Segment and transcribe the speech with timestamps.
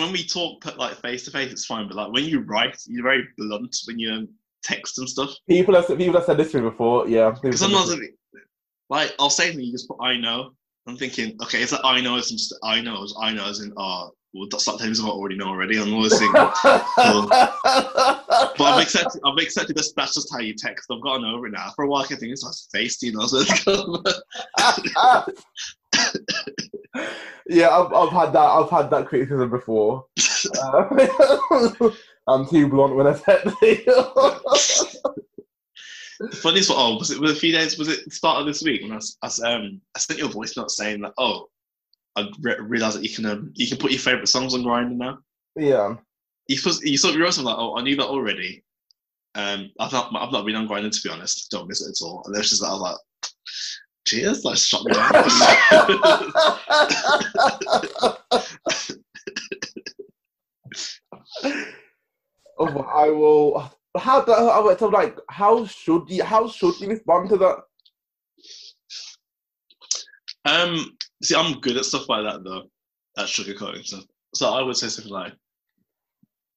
[0.00, 1.86] when we talk like face to face, it's fine.
[1.86, 4.28] But like when you write, you're very blunt when you um,
[4.62, 5.30] text and stuff.
[5.48, 7.08] People have people have said this to me before.
[7.08, 7.94] Yeah, Because sometimes,
[8.88, 10.50] like, I'll say to you, just put I know.
[10.86, 13.60] I'm thinking, okay, it's like I know, it's just I know, it's I know, as
[13.60, 15.80] in, oh, well, that's not things I already know already.
[15.80, 17.26] I'm always thinking, cool.
[17.28, 19.92] but I've accepted, I've accepted this.
[19.96, 20.90] That's just how you text.
[20.92, 21.72] I've gotten over it now.
[21.74, 23.26] For a while, I thinking it's like face, you know.
[23.26, 23.38] So
[27.48, 28.38] yeah, I've, I've had that.
[28.38, 30.06] I've had that criticism before.
[30.62, 31.90] Uh,
[32.28, 33.42] I'm too blunt when I said
[36.18, 37.78] the funniest one, oh, was it was it a few days?
[37.78, 40.30] Was it the start of this week when I, I um I sent you a
[40.30, 41.48] voice note saying that oh
[42.16, 44.96] I re- realized that you can um, you can put your favorite songs on Grindr
[44.96, 45.18] now.
[45.54, 45.96] Yeah.
[46.48, 48.64] You supposed you saw you wrote something like oh I knew that already.
[49.34, 51.50] Um, I've not I've not been on Grindr to be honest.
[51.50, 52.22] Don't miss it at all.
[52.24, 52.96] And there's just that I was like,
[54.06, 55.12] cheers, like shot me down.
[62.58, 63.70] oh, I will.
[63.98, 65.18] How do I went to like?
[65.28, 66.24] How should you?
[66.24, 67.58] How should you respond to that?
[70.46, 72.70] Um, see, I'm good at stuff like that though,
[73.18, 74.04] at sugarcoating stuff.
[74.34, 75.32] So I would say something like,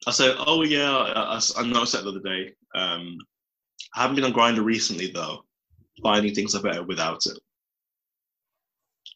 [0.06, 2.54] I say, oh yeah, I, I, I noticed that the other day.
[2.76, 3.18] Um,
[3.96, 5.44] I haven't been on Grindr recently though.
[6.02, 7.38] Finding things are better without it.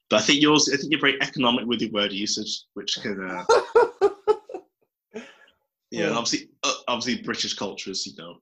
[0.10, 3.20] But I think yours, I think you're very economic with your word usage, which can,
[3.30, 3.46] uh,
[5.92, 8.38] yeah, and obviously, uh, obviously British culture is, you know,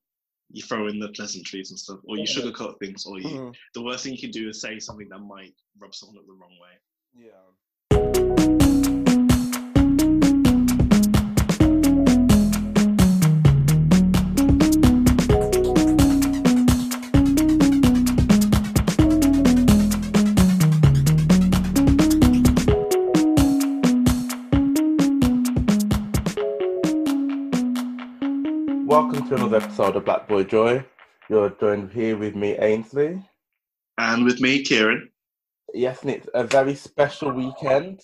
[0.51, 2.43] you throw in the pleasantries and stuff, or you Yeah.
[2.43, 3.27] sugarcoat things, or you.
[3.29, 3.55] Mhm.
[3.73, 6.33] The worst thing you can do is say something that might rub someone up the
[6.33, 6.77] wrong way.
[7.15, 8.57] Yeah.
[30.41, 30.85] Episode of Black Boy Joy.
[31.29, 33.23] You're joined here with me, Ainsley.
[33.97, 35.09] And with me, Kieran.
[35.73, 38.01] Yes, and it's a very special weekend.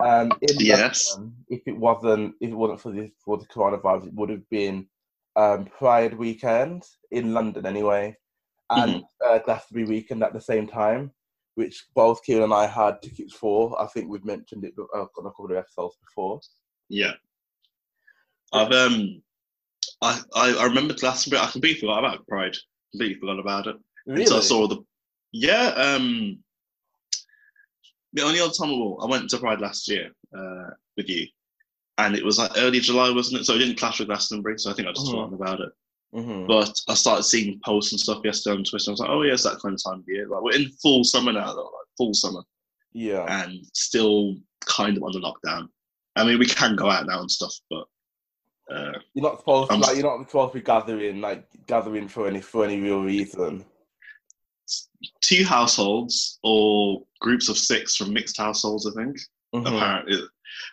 [0.00, 1.14] Um, in Yes.
[1.14, 4.48] London, if it wasn't, if it wasn't for the for the coronavirus, it would have
[4.50, 4.86] been
[5.36, 8.16] um, Pride weekend in London anyway,
[8.70, 11.12] and uh, Glastonbury weekend at the same time,
[11.54, 13.80] which both Kieran and I had tickets for.
[13.80, 16.40] I think we've mentioned it on a couple of episodes before.
[16.88, 17.12] Yeah.
[18.52, 19.22] I've um
[20.04, 21.42] I, I, I remember Glastonbury.
[21.42, 22.56] I completely forgot about Pride.
[22.92, 23.76] Completely forgot about it.
[24.06, 24.84] Until I saw the
[25.32, 25.68] yeah.
[25.76, 26.38] Um,
[28.12, 31.26] the only other time I, went to Pride last year uh, with you,
[31.98, 33.44] and it was like early July, wasn't it?
[33.44, 34.58] So it didn't clash with Glastonbury.
[34.58, 35.10] So I think I just Mhm.
[35.10, 35.72] forgotten about it.
[36.14, 36.46] Mhm.
[36.46, 38.90] But I started seeing posts and stuff yesterday on Twitter.
[38.90, 40.28] I was like, oh yeah, it's that kind of time of year.
[40.28, 42.42] Like we're in full summer now, though, like full summer,
[42.92, 43.24] Yeah.
[43.42, 45.68] and still kind of under lockdown.
[46.14, 47.86] I mean, we can go out now and stuff, but
[48.70, 52.08] uh, You're not supposed to, I'm- like, you're not supposed to be gathering like gathering
[52.08, 53.64] for any for any real reason.
[55.20, 59.16] two households or groups of six from mixed households, I think.
[59.54, 59.66] Mhm.
[59.66, 60.18] Apparently,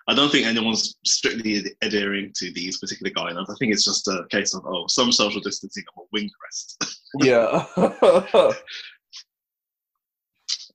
[0.07, 3.49] I don't think anyone's strictly adhering to these particular guidelines.
[3.49, 6.77] I think it's just a case of oh, some social distancing of a wing crest.
[7.19, 7.65] Yeah.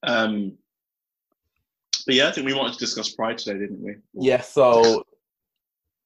[0.03, 0.53] um,
[2.07, 3.95] but yeah, I think we wanted to discuss pride today, didn't we?
[4.15, 4.43] yeah.
[4.43, 5.05] So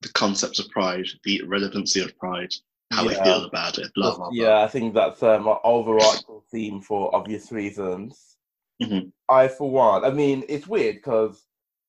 [0.03, 2.53] The concepts of pride, the relevancy of pride,
[2.91, 4.31] how we feel about it, blah blah blah.
[4.33, 8.37] yeah, I think that's um, an overarching theme for obvious reasons.
[8.83, 9.13] Mhm.
[9.29, 11.45] I, for one, I mean, it's weird because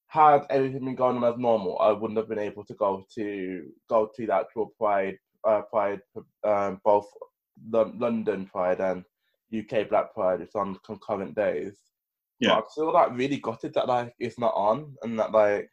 [0.07, 3.71] had everything been going on as normal, I wouldn't have been able to go to
[3.89, 5.17] go to the actual Pride,
[5.47, 6.01] uh, Pride,
[6.43, 7.07] um, both
[7.69, 9.05] Lon- London Pride and
[9.57, 10.41] UK Black Pride.
[10.41, 11.77] It's on concurrent days.
[12.39, 12.49] Yeah.
[12.49, 15.69] But I'm still like really gutted that like it's not on and that like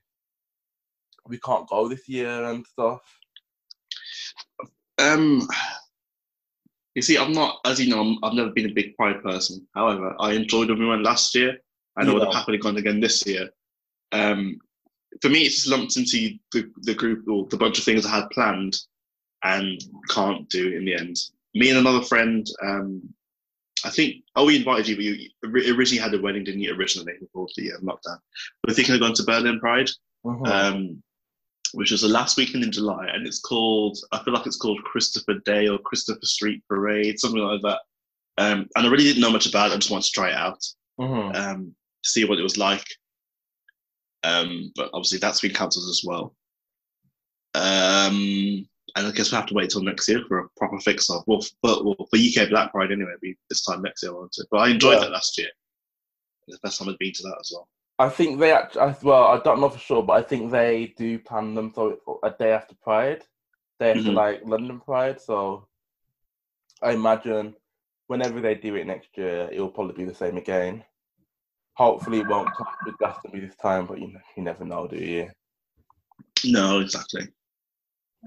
[1.28, 3.02] we can't go this year and stuff.
[4.98, 5.46] Um,
[6.94, 9.66] you see, I'm not, as you know, I'm, I've never been a big pride person.
[9.74, 11.58] However, I enjoyed when we went last year,
[11.96, 12.38] and I would have Yeah.
[12.38, 13.50] happily gone again this year.
[14.12, 14.58] Um,
[15.22, 18.10] for me, it's just lumped into the, the group or the bunch of things I
[18.10, 18.76] had planned
[19.44, 21.16] and can't do in the end.
[21.54, 23.02] Me and another friend, um,
[23.84, 24.96] I think, oh, we invited you,
[25.40, 28.18] but you originally had a wedding, didn't you, originally before the uh, lockdown?
[28.66, 29.90] We're thinking of going to Berlin Pride
[30.24, 30.46] Mhm.
[30.48, 31.02] um,
[31.72, 34.82] which was the last weekend in July, and it's called I feel like it's called
[34.84, 37.80] Christopher Day or Christopher Street Parade, something like that.
[38.38, 39.74] Um, and I really didn't know much about it.
[39.74, 40.64] I just wanted to try it out,
[41.00, 41.34] Mhm.
[41.36, 41.74] um,
[42.04, 42.84] see what it was like.
[44.22, 46.34] Um, but obviously that's been cancelled as well.
[47.54, 51.10] Um, and I guess we'll have to wait till next year for a proper fix
[51.10, 53.10] of well, for, well, for UK Black Pride anyway.
[53.10, 54.46] It'll be this time next year, won't it?
[54.50, 55.00] But I enjoyed Yeah.
[55.00, 55.48] that last year.
[56.46, 57.68] It's the best time I'd been to that as well.
[57.98, 61.18] I think they actually, well, I don't know for sure, but I think they do
[61.18, 63.24] plan them so a day after Pride,
[63.80, 64.14] day after Mhm.
[64.14, 65.20] like London Pride.
[65.20, 65.66] So
[66.80, 67.56] I imagine
[68.06, 70.84] whenever they do it next year, it will probably be the same again.
[71.74, 75.30] Hopefully, it won't come with Glastonbury this time, but you you never know, do you?
[76.44, 77.28] No, exactly.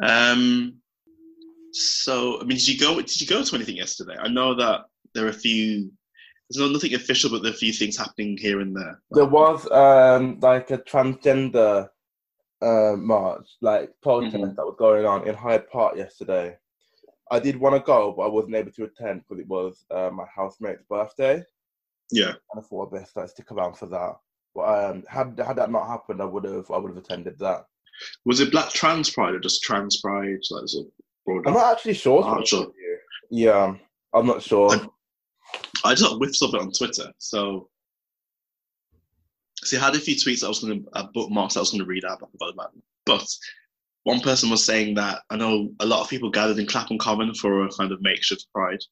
[0.03, 0.81] Um,
[1.71, 2.95] so I mean, did you go?
[2.95, 4.17] Did you go to anything yesterday?
[4.19, 5.91] I know that there are a few.
[6.51, 9.00] There's no nothing official, but there are a few things happening here and there.
[9.12, 11.89] There was um like a transgender
[12.62, 14.56] uh, march, like protest Mhm.
[14.56, 16.57] that was going on in Hyde Park yesterday.
[17.31, 20.09] I did want to go, but I wasn't able to attend because it was uh,
[20.12, 21.42] my housemate's birthday,
[22.12, 22.31] Yeah.
[22.51, 24.18] and I thought I'd best like, stick around for that.
[24.53, 27.65] But um, had had that not happened, I would have I would have attended that.
[28.25, 30.38] Was it Black Trans Pride or just Trans Pride?
[30.51, 30.88] Like, it
[31.25, 31.48] broader?
[31.48, 32.21] I'm not actually sure.
[32.24, 32.59] I'm not sure.
[32.59, 32.98] honest with you.
[33.45, 33.75] Yeah,
[34.13, 34.71] I'm not sure.
[34.74, 34.88] I-
[35.83, 37.12] I just got whiffs of it on Twitter.
[37.18, 37.69] So,
[39.63, 41.62] see, I had a few tweets that I was going to uh, bookmarks that I
[41.62, 42.83] was going to read out, but I forgot about them.
[43.06, 43.28] But
[44.04, 47.33] one person was saying that I know a lot of people gathered in Clapham Common
[47.33, 48.83] for a kind of makeshift pride,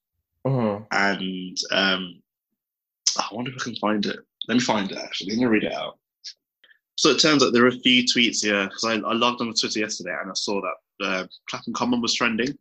[0.46, 0.86] Mhm.
[0.92, 2.22] and um,
[3.18, 4.20] I wonder if I can find it.
[4.48, 4.98] Let me find it.
[4.98, 5.98] Actually, let me read it out.
[6.96, 9.48] So it turns out there are a few tweets here because I, I logged on
[9.48, 12.58] to Twitter yesterday and I saw that uh, Clapham Common was trending.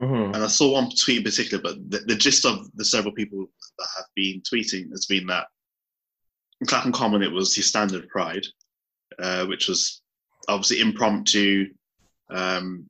[0.00, 0.34] Mhm.
[0.34, 3.46] And I saw one tweet in particular, but the, the gist of the several people
[3.78, 5.46] that have been tweeting has been that
[6.60, 8.46] in Clapham Common it was your standard Pride,
[9.18, 10.02] uh, which was
[10.48, 11.72] obviously impromptu.
[12.30, 12.88] Um,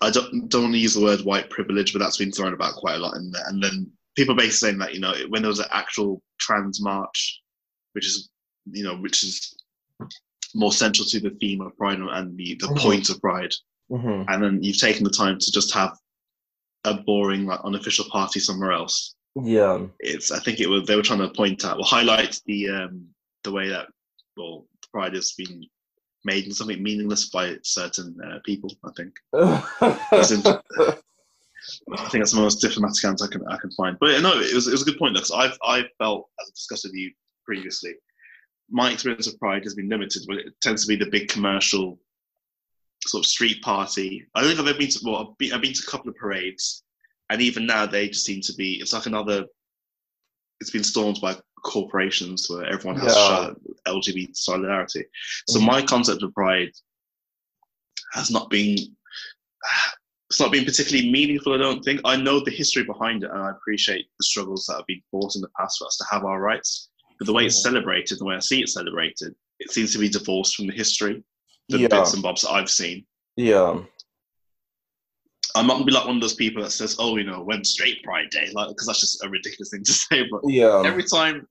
[0.00, 2.74] I don't don't want to use the word white privilege, but that's been thrown about
[2.74, 3.44] quite a lot in there.
[3.46, 7.40] And then people basically saying that you know when there was an actual trans march,
[7.92, 8.28] which is
[8.70, 9.54] you know which is
[10.54, 12.78] more central to the theme of Pride and the the Mhm.
[12.78, 13.54] point of Pride
[13.90, 14.24] Mhm.
[14.28, 15.96] and then you've taken the time to just have
[16.88, 19.14] a boring like unofficial party somewhere else.
[19.36, 19.86] Yeah.
[20.00, 23.06] It's I think it was they were trying to point out, well, highlight the um,
[23.44, 23.86] the way that
[24.36, 25.64] well pride has been
[26.24, 28.70] made into something meaningless by certain uh, people.
[28.84, 29.14] I think
[30.30, 31.02] in-
[31.92, 33.96] I think that's the most diplomatic answer I can I can find.
[34.00, 36.50] But no, it was it was a good point because I've I felt as I
[36.54, 37.12] discussed with you
[37.44, 37.94] previously,
[38.70, 41.98] my experience of Pride has been limited, but it tends to be the big commercial
[43.06, 44.26] sort of street party.
[44.34, 46.10] I don't think I've ever been to well, I've been, I've been to a couple
[46.10, 46.82] of parades,
[47.30, 48.74] and even now they just seem to be.
[48.74, 49.46] It's like another.
[50.60, 53.50] It's been stormed by corporations where everyone has Yeah.
[53.86, 55.04] LGBT solidarity.
[55.48, 55.66] So Mhm.
[55.66, 56.72] my concept of Pride
[58.12, 58.76] has not been
[60.30, 62.02] it's not been particularly meaningful, I don't think.
[62.04, 65.34] I know the history behind it and I appreciate the struggles that have been fought
[65.36, 66.90] in the past for us to have our rights.
[67.18, 67.62] But the way it's Mhm.
[67.62, 71.24] celebrated, the way I see it celebrated, it seems to be divorced from the history,
[71.68, 71.88] the Yeah.
[71.88, 73.06] bits and bobs that I've seen.
[73.36, 73.80] yeah.
[75.54, 77.64] I'm not gonna be like one of those people that says, "Oh, you know, when
[77.64, 80.28] straight Pride Day," like because that's just a ridiculous thing to say.
[80.30, 80.82] But Yeah.
[80.84, 81.48] every time,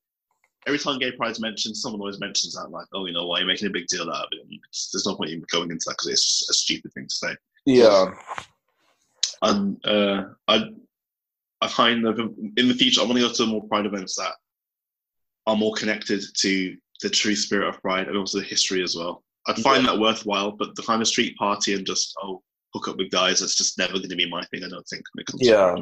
[0.68, 3.42] every time gay pride's mentioned, someone always mentions that, like, "Oh, you know, why are
[3.42, 5.84] you making a big deal out of it?" It's, there's no point in going into
[5.88, 7.36] that because it's a stupid thing to say.
[7.66, 8.14] yeah.
[9.42, 10.70] and uh, I
[11.62, 12.18] I find that
[12.58, 14.34] in the future I want to go to more Pride events that
[15.48, 19.24] are more connected to the true spirit of Pride and also the history as well.
[19.48, 22.42] I'd find that worthwhile, but the kind of street party and just oh
[22.74, 24.64] hook up with guys that's just never going to be my thing.
[24.64, 25.76] I don't think when it comes to Yeah.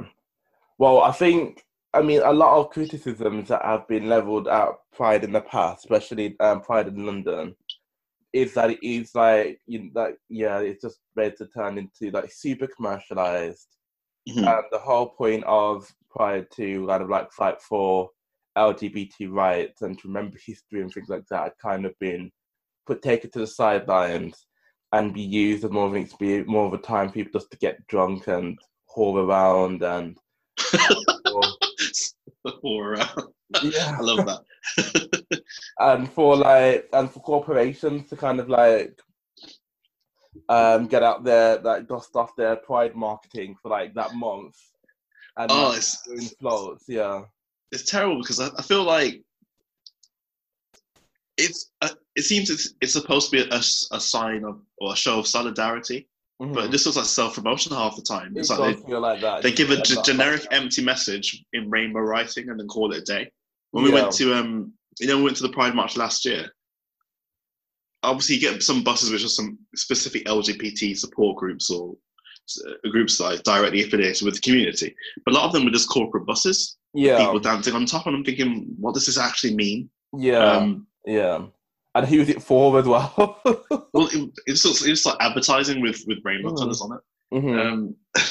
[0.78, 1.64] Well, I think
[1.94, 5.86] I mean a lot of criticisms that have been leveled at Pride in the past,
[5.86, 7.56] especially um, Pride in London,
[8.34, 12.12] is that it is like you know, like yeah, it's just ready to turn into
[12.12, 13.68] like super commercialized.
[14.30, 14.48] Mhm.
[14.48, 18.10] And the whole point of Pride to kind of like fight for
[18.58, 22.32] LGBT rights and to remember history and things like that had kind of been
[22.86, 24.46] put take it to the sidelines
[24.92, 27.52] and be used as more of an experience, more of a time for people just
[27.52, 28.58] to get drunk and
[28.96, 30.18] whore around and
[32.64, 33.10] or around.
[33.64, 35.42] yeah, I love that.
[35.80, 39.00] and for like and for corporations to kind of like
[40.50, 44.56] um get out there like dust off their pride marketing for like that month
[45.38, 47.24] and Oh, it's- doing floats, yeah.
[47.72, 49.22] it's terrible because I, I feel like
[51.38, 54.96] it's uh, it seems it's, it's supposed to be a, a sign of or a
[54.96, 56.08] show of solidarity,
[56.40, 56.72] but Mhm.
[56.72, 58.34] this was like self promotion half the time.
[58.36, 59.42] It It's like they, feel like that.
[59.44, 62.98] they give a g- that- generic empty message in rainbow writing and then call it
[63.00, 63.32] a day.
[63.72, 64.02] When we Yeah.
[64.04, 66.50] went to um, you know, we went to the Pride March last year.
[68.04, 71.96] Obviously, you get some buses which are some specific LGBT support groups or
[72.68, 75.72] uh, groups that are directly affiliated with the community, but a lot of them were
[75.72, 76.78] just corporate buses.
[76.94, 79.90] yeah, People dancing on top, and I'm thinking, what does this actually mean?
[80.18, 81.46] yeah, Um, yeah.
[81.94, 83.40] And who's it for as well?
[83.94, 86.58] well, it, it's it's like advertising with with rainbow Mm.
[86.58, 87.02] colours on it.
[87.38, 87.66] Mhm.
[87.66, 87.96] um,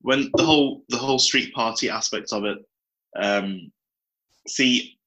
[0.00, 2.58] when the whole the whole street party aspect of it.
[3.18, 3.70] Um,
[4.48, 4.98] see,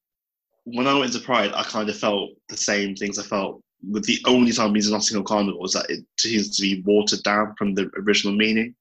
[0.66, 4.04] when I went to Pride, I kind of felt the same things I felt with
[4.06, 7.56] the only time he's Notting Hill Carnival is that it seems to be watered down
[7.58, 8.76] from the original meaning.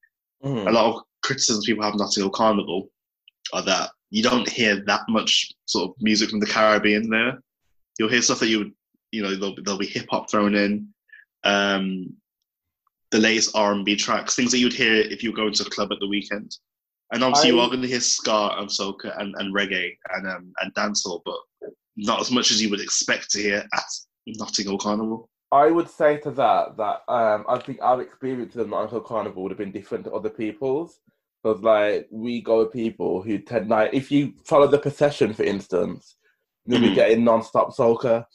[0.44, 0.66] Mhm.
[0.68, 2.90] A lot of criticisms people have of Notting Hill Carnival
[3.52, 7.40] are that you don't hear that much sort of music from the Caribbean there.
[7.98, 8.72] You'll hear stuff that you would,
[9.10, 10.88] you know, there'll, there'll be hip hop thrown in,
[11.44, 12.14] um,
[13.10, 15.62] the latest R and B tracks, things that you'd hear if you were going to
[15.66, 16.56] a club at the weekend.
[17.12, 20.52] And obviously, you are going to hear ska and soca and, and reggae and um,
[20.60, 21.38] and dancehall, but
[21.96, 23.84] not as much as you would expect to hear at
[24.26, 25.30] Notting Hill Carnival.
[25.50, 29.42] I would say to that that um, I think our experience of Notting Hill Carnival
[29.42, 31.00] would have been different to other people's.
[31.42, 35.44] Because like we go with people who tend like if you follow the procession, for
[35.44, 36.16] instance,
[36.68, 36.94] you'll be Mhm.
[36.94, 38.26] getting non-stop soca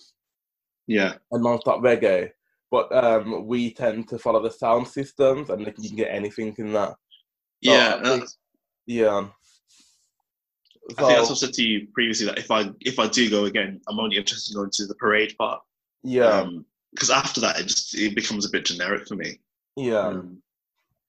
[0.88, 2.32] Yeah, and non-stop reggae.
[2.72, 6.54] But um, we tend to follow the sound systems, and like, you can get anything
[6.58, 6.96] in that.
[7.62, 8.02] yeah.
[8.04, 8.30] Think-
[8.86, 9.30] Yeah.
[10.90, 13.08] I think that's what I So, said to you previously that if I if I
[13.08, 15.62] do go again, I'm only interested in going to the parade part.
[16.04, 16.46] yeah,
[16.92, 19.40] because after that it just it becomes a bit generic for me.
[19.78, 20.08] yeah.
[20.08, 20.43] Um,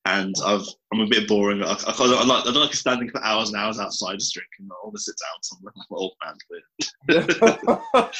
[0.06, 1.62] and I've I'm a bit boring.
[1.62, 4.68] I, I, I, like, I don't like standing for hours and hours outside just drinking.
[4.70, 5.72] I want to sit down somewhere.
[5.76, 6.14] I'm an old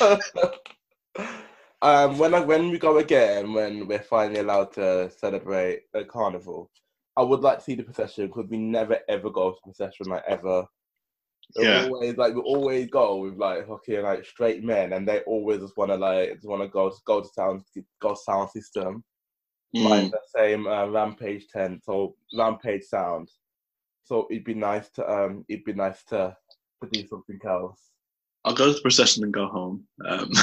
[0.08, 0.18] man.
[1.82, 6.70] Um, when I, when we go again, when we're finally allowed to celebrate a carnival,
[7.14, 10.22] I would like to see the procession because we never ever go to procession like
[10.26, 10.64] ever.
[11.54, 11.82] We're Yeah.
[11.84, 15.76] always like we always go with like fucking like straight men, and they always just
[15.76, 17.60] want to like just want to go go to sound
[18.00, 19.04] go sound system
[19.74, 23.30] like mm, the same uh, rampage tent or rampage sound.
[24.04, 26.36] So it'd be nice to um it'd be nice to
[26.82, 27.80] to do something else.
[28.44, 29.84] I'll go to the procession and go home.
[30.06, 30.28] Um,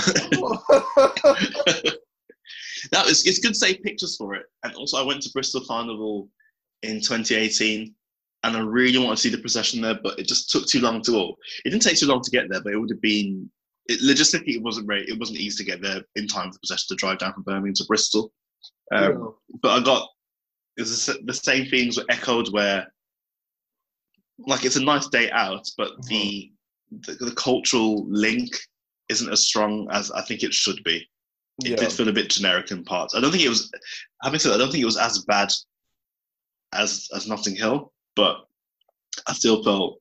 [2.92, 4.46] that was it's good to take pictures for it.
[4.64, 6.30] And also, I went to Bristol Carnival
[6.82, 7.94] in 2018,
[8.44, 11.02] and I really wanted to see the procession there, but it just took too long
[11.04, 11.12] to.
[11.12, 13.50] Well, it didn't take too long to get there, but it would have been.
[13.88, 15.08] It, logistically, it wasn't very.
[15.08, 17.44] It wasn't easy to get there in time for the procession to drive down from
[17.44, 18.32] Birmingham to Bristol.
[18.92, 20.10] Um, But I got
[20.78, 22.92] it was the same things were echoed where,
[24.40, 26.52] like, it's a nice day out, but the,
[26.92, 28.50] the the cultural link
[29.10, 31.08] isn't as strong as I think it should be
[31.66, 31.76] it yeah.
[31.76, 33.16] did feel a bit generic in parts.
[33.16, 33.72] I don't think it was.
[34.24, 35.52] Having said, that, I don't think it was as bad
[36.74, 38.48] as as Notting Hill, but
[39.28, 40.00] I still felt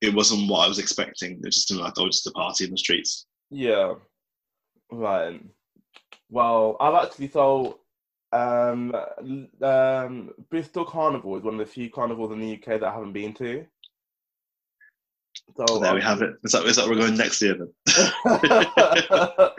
[0.00, 1.40] it wasn't what I was expecting.
[1.42, 3.26] It just seemed like oh, just a party in the streets.
[3.50, 3.94] Yeah.
[4.90, 5.40] Right.
[6.30, 7.80] Well, I've actually so
[8.32, 8.94] um
[9.62, 13.12] um Bristol Carnival is one of the few carnivals in the UK that I haven't
[13.12, 13.64] been to.
[15.56, 16.34] So there we have it.
[16.44, 17.72] Is that is that we're going next year then?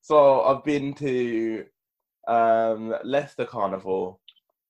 [0.00, 1.64] so I've been to
[2.28, 4.20] um Leicester Carnival,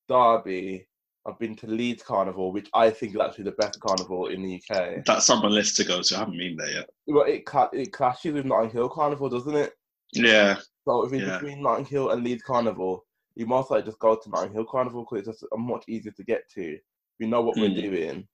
[0.09, 0.89] Derby.
[1.25, 4.57] I've been to Leeds Carnival, which I think is actually the best carnival in the
[4.57, 5.05] UK.
[5.05, 6.17] That's on my list to go to.
[6.17, 6.91] I haven't been there yet.
[7.07, 9.75] Well, it cla- it clashes with Notting Hill Carnival, doesn't it?
[10.13, 11.39] Yeah, So if it's Yeah.
[11.39, 15.05] between Notting Hill and Leeds Carnival, you most likely just go to Notting Hill Carnival
[15.09, 16.79] because it's just a much easier to get to.
[17.21, 17.61] We know what Mm.
[17.75, 18.29] we're doing.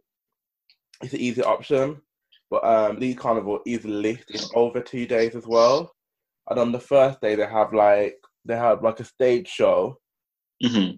[1.03, 2.01] It's an easy option.
[2.51, 4.25] But um, Leeds Carnival is lit.
[4.31, 5.95] It's over two days as well.
[6.49, 9.99] And on the first day, they have like they have like a stage show
[10.63, 10.93] hmm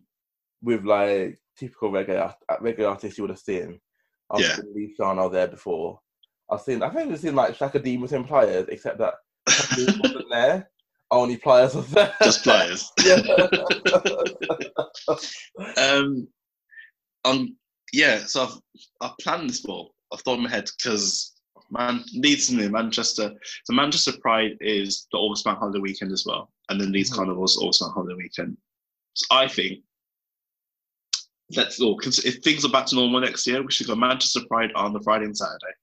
[0.63, 3.81] with like typical reggae reggae artists you would have seen.
[4.31, 4.55] I've Yeah.
[4.57, 6.01] seen Lee Shano there before.
[6.49, 9.15] I've seen I think I've seen like Chaka Demus and Pliers, except that
[9.99, 10.71] wasn't there.
[11.13, 12.15] Only Pliers was there.
[12.23, 12.91] just Pliers.
[13.05, 13.21] yeah.
[15.77, 16.29] Um,
[17.25, 17.57] um,
[17.93, 18.21] yeah.
[18.25, 18.59] So I've
[19.01, 19.95] I've planned this ball.
[20.13, 21.35] I've thought in my head because
[21.71, 23.33] man Leeds and New Manchester.
[23.65, 27.17] So Manchester Pride is the August Bank Holiday weekend as well, and then Leeds Mhm.
[27.17, 28.57] Carnival is August Bank Holiday weekend.
[29.15, 29.81] So I think
[31.57, 34.41] let's all cons- if things are back to normal next year, we should go Manchester
[34.49, 35.75] Pride on the Friday and Saturday,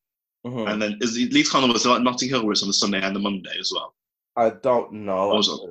[0.46, 0.72] Mhm.
[0.72, 3.15] and then is Leeds Carnival is like Notting Hill, where it's on the Sunday and
[3.15, 3.93] the Monday as well.
[4.38, 5.32] I don't know.
[5.32, 5.67] Also-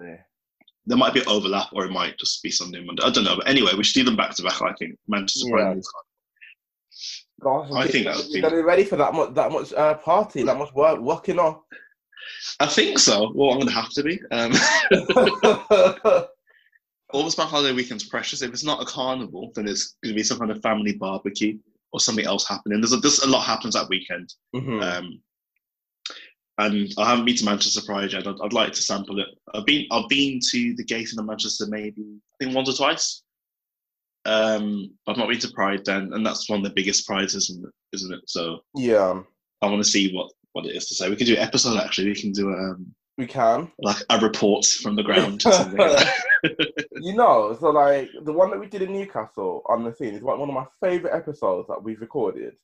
[0.89, 3.03] There might be overlap, or it might just be Sunday and Monday.
[3.03, 4.61] I don't know, but anyway, we should do them back to back.
[4.63, 5.67] I think Manchester Yeah.
[5.67, 5.89] and Leeds
[7.41, 7.69] Carnival.
[7.69, 9.73] Gosh, I think that would be- You're gonna be ready for that much that much
[9.73, 11.61] uh, party, that much work working on.
[12.61, 13.31] I think so.
[13.35, 14.19] Well, I'm going to have to be.
[14.33, 14.51] Um,
[17.13, 18.43] Bank Holiday weekend's precious.
[18.43, 21.59] If it's not a carnival, then it's going to be some kind of family barbecue
[21.93, 22.81] or something else happening.
[22.81, 24.33] There's a, there's a lot happens that weekend.
[24.55, 24.83] Mhm.
[24.83, 25.21] Um,
[26.59, 28.27] and I haven't been to Manchester Pride yet.
[28.27, 29.29] I'd, I'd like to sample it.
[29.55, 32.03] I've been I've been to the Gate in Manchester maybe
[32.41, 33.23] I think once or twice.
[34.25, 37.65] Um, I've not been to Pride then, and that's one of the biggest prides, isn't
[37.65, 37.73] it?
[37.93, 38.23] Isn't it?
[38.27, 39.23] So yeah,
[39.63, 41.09] I want to see what what it is to say.
[41.11, 42.09] We could do an episode actually.
[42.09, 43.71] We can do um we can.
[43.79, 45.45] like a report from the ground.
[45.47, 46.09] or something like.
[47.01, 50.23] You know, so like the one that we did in Newcastle on the scene is
[50.23, 52.55] like one of my favorite episodes that we've recorded.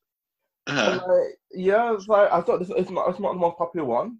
[0.66, 3.86] Uh, like, yeah, it's like I thought this it's not it's not the most popular
[3.86, 4.18] one.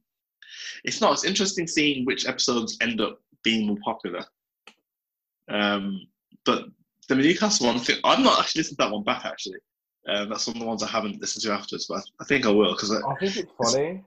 [0.85, 1.13] it's not.
[1.13, 4.25] It's interesting seeing which episodes end up being more popular.
[5.49, 6.01] Um,
[6.45, 6.67] but
[7.09, 9.25] the Newcastle one, thing, I've not actually listened to that one back.
[9.25, 9.59] Actually,
[10.09, 11.87] um, that's one of the ones I haven't listened to afterwards.
[11.89, 14.03] But I, I think I will because I, I think it's funny.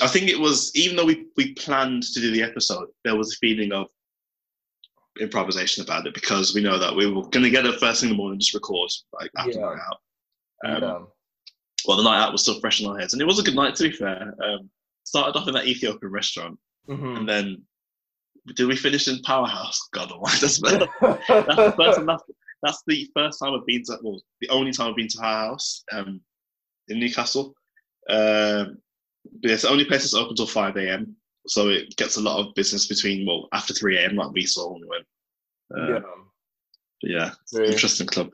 [0.00, 3.32] I think it was even though we we planned to do the episode, there was
[3.32, 3.86] a feeling of
[5.18, 8.10] improvisation about it because we know that we were going to get it first thing
[8.10, 9.76] in the morning, and just record like after Yeah.
[9.88, 10.82] out.
[10.82, 11.08] Um.
[11.86, 13.54] Well, the night out was still fresh in our heads, and it was a good
[13.54, 14.34] night to be fair.
[14.42, 14.70] Um,
[15.04, 17.18] started off in that Ethiopian restaurant, Mhm.
[17.18, 17.62] and then
[18.54, 19.88] did we finish in Powerhouse?
[19.92, 22.06] God Almighty, that's, that's the first time.
[22.06, 22.22] That's,
[22.62, 23.98] that's the first time I've been to.
[24.02, 26.20] Well, the only time I've been to Powerhouse um,
[26.88, 27.54] in Newcastle.
[28.08, 28.78] Um,
[29.42, 31.16] but it's the only place that's open till five a.m.
[31.48, 34.14] So it gets a lot of business between well after three a.m.
[34.16, 35.06] like we saw when we went.
[35.76, 36.00] Uh, yeah.
[37.02, 38.30] yeah, Very- interesting club.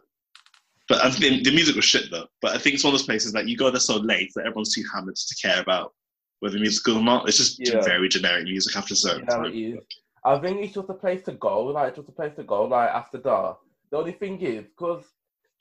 [0.93, 2.27] But I think the music was shit though.
[2.43, 4.45] But I think it's one of those places that you go there so late that
[4.45, 5.95] everyone's too hammered to care about
[6.41, 7.27] whether the music's good or not.
[7.27, 7.81] It's just Yeah.
[7.83, 9.81] very generic music after a certain Yeah, time.
[10.25, 12.91] I think it's just a place to go, like just a place to go, like
[12.91, 13.59] after dark.
[13.91, 15.03] The only thing is, because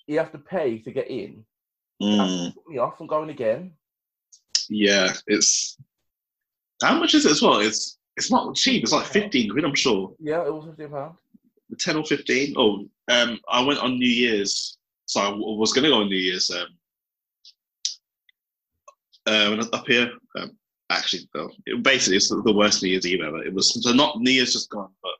[0.05, 1.45] you have to pay to get in,
[2.01, 3.71] Mm, put me off from going again.
[4.69, 5.77] yeah, it's
[6.83, 7.59] how much is it as well?
[7.59, 8.83] It's it's not cheap.
[8.83, 10.13] It's like fifteen quid, I'm sure.
[10.19, 11.15] Yeah, it was fifteen pounds.
[11.79, 12.53] Ten or fifteen.
[12.57, 14.77] Oh, um, I went on New Year's.
[15.11, 16.49] So I w- was going to go on New Year's.
[16.49, 16.67] Um,
[19.27, 20.51] uh, up here, um,
[20.89, 21.27] actually,
[21.65, 23.43] it, basically, it's the, the worst New Year's Eve ever.
[23.43, 25.11] It was so not New Year's just gone, but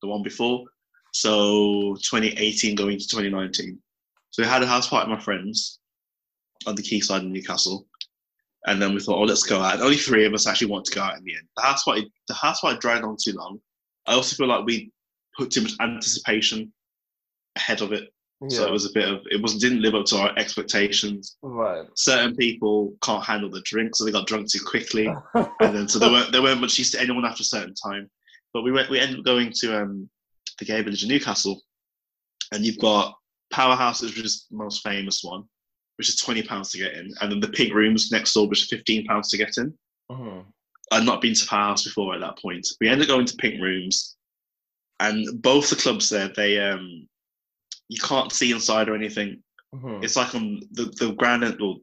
[0.00, 0.64] the one before.
[1.12, 3.78] So 2018 going to 2019.
[4.30, 5.78] So we had a house party with my friends
[6.66, 7.86] on the quayside in Newcastle.
[8.66, 9.74] And then we thought, oh, let's go out.
[9.74, 11.46] And only three of us actually want to go out in the end.
[11.54, 13.60] The house party, the house party dragged on too long.
[14.06, 14.90] I also feel like we
[15.36, 16.72] put too much anticipation
[17.56, 18.13] ahead of it.
[18.50, 18.58] Yeah.
[18.58, 21.36] So it was a bit of it wasn't didn't live up to our expectations.
[21.42, 21.86] right.
[21.96, 25.98] Certain people can't handle the drink, so they got drunk too quickly, and then so
[25.98, 28.10] there weren't there weren't much use to anyone after a certain time.
[28.52, 30.08] But we went we ended up going to um,
[30.58, 31.60] the gay village in Newcastle,
[32.52, 33.14] and you've got
[33.50, 35.44] Powerhouse, which is the most famous one,
[35.98, 38.62] which is twenty pounds to get in, and then the pink rooms next door, which
[38.62, 39.72] is fifteen pounds to get in.
[40.10, 40.44] Mhm.
[40.92, 42.66] I'd not been to Powerhouse before at that point.
[42.80, 44.16] We ended up going to Pink Rooms,
[45.00, 47.08] and both the clubs there, they um,
[47.88, 49.42] you can't see inside or anything.
[49.74, 50.02] Mhm.
[50.04, 51.42] It's like on the the ground.
[51.60, 51.80] Well,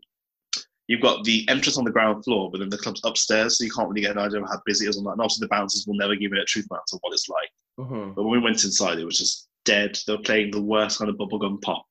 [0.87, 3.71] you've got the entrance on the ground floor, but then the club's upstairs, so you
[3.71, 5.11] can't really get an idea of how busy it is on that.
[5.11, 7.49] And obviously, the bouncers will never give you a truth amount of what it's like.
[7.79, 8.15] Mhm.
[8.15, 9.97] But when we went inside, it was just dead.
[10.07, 11.85] They were playing the worst kind of bubblegum pop,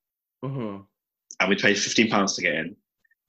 [0.45, 0.87] Mhm.
[1.41, 2.77] and we paid fifteen pounds to get in.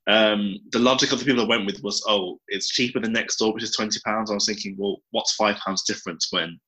[0.07, 3.37] Um, the logic of the people I went with was, oh, it's cheaper than next
[3.37, 4.31] door, which is twenty pounds.
[4.31, 6.59] I was thinking, well, what's five pounds difference when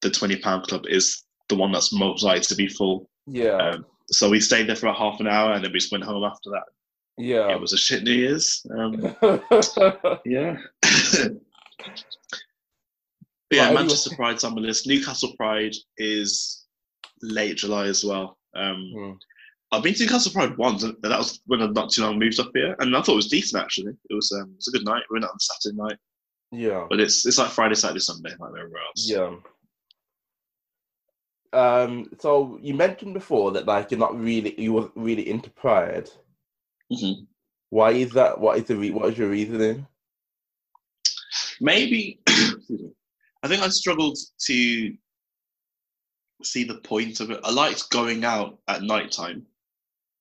[0.00, 3.08] the twenty pound club is the one that's most likely to be full?
[3.26, 3.56] Yeah.
[3.56, 6.04] Um, so we stayed there for about half an hour, and then we just went
[6.04, 6.64] home after that.
[7.18, 7.48] yeah.
[7.52, 8.64] It was a shit New Year's.
[8.76, 9.16] Um,
[10.24, 10.56] yeah.
[13.50, 13.82] Yeah, Right, anyway.
[13.82, 14.88] Manchester Pride's on the list.
[14.88, 16.64] Newcastle Pride is
[17.22, 18.38] late July as well.
[18.56, 19.18] Um, Mhm.
[19.72, 22.40] I've been to Newcastle Pride once, and that was when I not too long moved
[22.40, 23.92] up here, and I thought it was decent actually.
[24.10, 25.02] It was um, it was a good night.
[25.10, 25.96] We went out on Saturday night,
[26.50, 26.86] yeah.
[26.90, 29.08] but it's it's like Friday, Saturday, Sunday, like everywhere else.
[29.08, 29.34] Yeah.
[31.56, 32.10] Um.
[32.20, 36.10] So you mentioned before that like you're not really you weren't really into Pride.
[36.92, 37.26] Mhm.
[37.70, 38.38] Why is that?
[38.38, 39.86] What is the re- what is your reasoning?
[41.60, 42.20] Maybe.
[43.42, 44.96] I think I struggled to
[46.42, 47.40] see the point of it.
[47.44, 49.46] I liked going out at night time,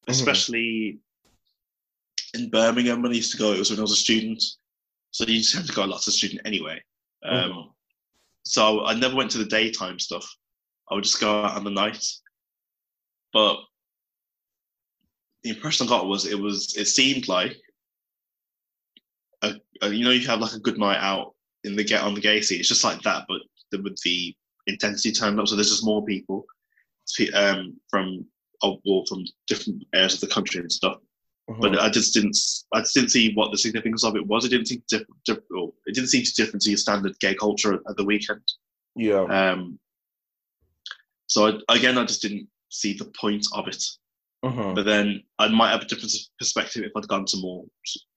[0.07, 0.99] especially
[2.33, 3.51] in Birmingham when I used to go.
[3.53, 4.41] It was when I was a student,
[5.11, 6.81] so you just have to go lots of student anyway.
[7.23, 7.71] Um, Mhm.
[8.43, 10.25] So I never went to the daytime stuff.
[10.89, 12.05] I would just go out on the night.
[13.33, 13.57] But
[15.43, 17.57] the impression I got was it was it seemed like
[19.41, 22.13] a, a you know you have like a good night out in the get on
[22.13, 22.59] the gay scene.
[22.59, 24.35] It's just like that, but the, with the
[24.67, 25.47] intensity turned up.
[25.47, 26.45] So there's just more people
[27.33, 28.25] um, from
[28.63, 30.97] well, from different areas of the country and stuff.
[31.47, 31.77] But Mhm.
[31.79, 32.35] I just didn't.
[32.73, 34.45] I just didn't see what the significance of it was.
[34.45, 35.37] It didn't seem diff, diff,
[35.85, 38.41] It didn't seem too different to your standard gay culture at, at the weekend.
[38.95, 39.21] yeah.
[39.21, 39.77] Um,
[41.27, 43.83] so I, again, I just didn't see the point of it.
[44.43, 44.75] Mhm.
[44.75, 47.65] But then I might have a different perspective if I'd gone to more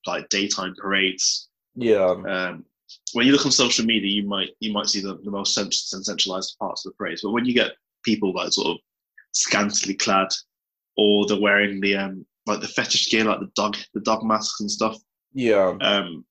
[0.07, 1.49] like daytime parades.
[1.75, 2.11] Yeah.
[2.29, 2.65] Um,
[3.13, 6.59] when you look on social media, you might you might see the, the most sensationalized
[6.59, 7.23] parts of the parades.
[7.23, 7.73] But when you get
[8.05, 8.77] people like sort of
[9.33, 10.29] scantily clad,
[10.97, 14.61] or they're wearing the um, like the fetish gear, like the dog the dog masks
[14.61, 14.97] and stuff,
[15.33, 15.77] Yeah.
[15.81, 16.25] um,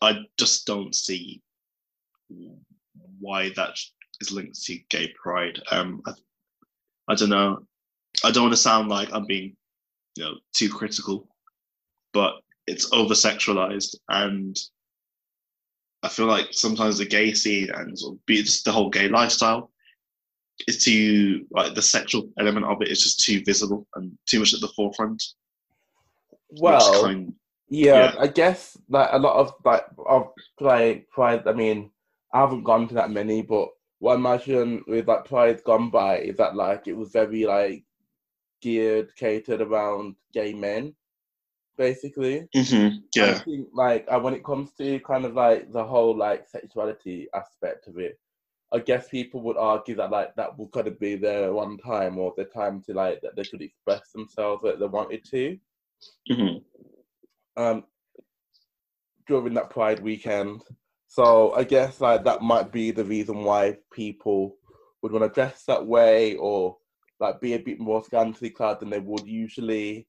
[0.00, 1.42] I just don't see
[3.20, 3.78] why that
[4.22, 5.60] is linked to gay pride.
[5.70, 6.12] Um, I,
[7.08, 7.66] I don't know.
[8.24, 9.56] I don't want to sound like I'm being,
[10.16, 11.28] you know, too critical,
[12.12, 12.34] but
[12.66, 14.56] it's over sexualized, and
[16.02, 19.08] I feel like sometimes the gay scene and sort of be just the whole gay
[19.08, 19.70] lifestyle
[20.68, 24.54] is too like the sexual element of it is just too visible and too much
[24.54, 25.22] at the forefront.
[26.50, 27.34] Well, kind,
[27.68, 30.28] yeah, yeah, I guess like a lot of like of
[30.60, 31.48] like pride.
[31.48, 31.90] I mean,
[32.32, 33.68] I haven't gone to that many, but
[34.02, 37.84] what I imagine with like Pride gone by is that like it was very like
[38.60, 40.96] geared, catered around gay men,
[41.78, 42.48] basically.
[42.52, 42.96] Mm-hmm.
[43.14, 43.26] Yeah.
[43.26, 47.28] I think, like uh, when it comes to kind of like the whole like sexuality
[47.32, 48.18] aspect of it,
[48.74, 52.18] I guess people would argue that like that would kind of be their one time
[52.18, 55.56] or the time to like that they could express themselves that they wanted to.
[56.28, 57.62] Mm-hmm.
[57.62, 57.84] Um,
[59.28, 60.62] during that Pride weekend,
[61.12, 64.56] so I guess like that might be the reason why people
[65.02, 66.78] would want to dress that way or
[67.20, 70.08] like be a bit more scantily clad than they would usually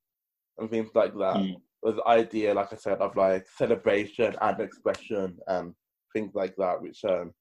[0.57, 1.35] and things like that.
[1.35, 1.57] Mm.
[1.83, 5.73] the idea, like I said, of like celebration and expression and
[6.13, 7.33] things like that, which um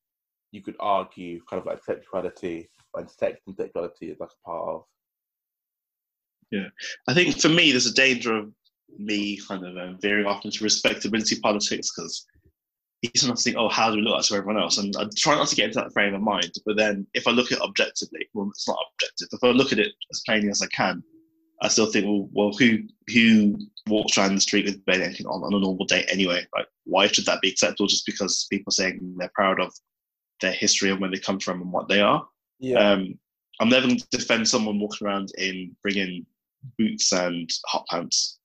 [0.51, 4.68] you could argue kind of like sexuality and sex and sexuality is like a part
[4.68, 4.83] of.
[6.51, 6.66] Yeah,
[7.07, 8.51] I think for me, there's a danger of
[8.98, 12.27] me kind of um, veering off into respectability politics because
[13.02, 14.78] you sometimes think, oh, how do we look like to everyone else?
[14.78, 16.52] And I try not to get into that frame of mind.
[16.64, 19.28] But then if I look at it objectively, well, it's not objective.
[19.32, 21.02] If I look at it as plainly as I can,
[21.62, 22.78] I still think, well, well who
[23.12, 26.46] who walks around the street with bare naked on, on a normal day anyway?
[26.54, 29.72] Like, why should that be acceptable just because people are saying they're proud of
[30.40, 32.26] their history and where they come from and what they are?
[32.60, 32.78] Yeah.
[32.78, 33.18] Um,
[33.60, 36.24] I'm never going to defend someone walking around in bringing
[36.78, 38.38] boots and hot pants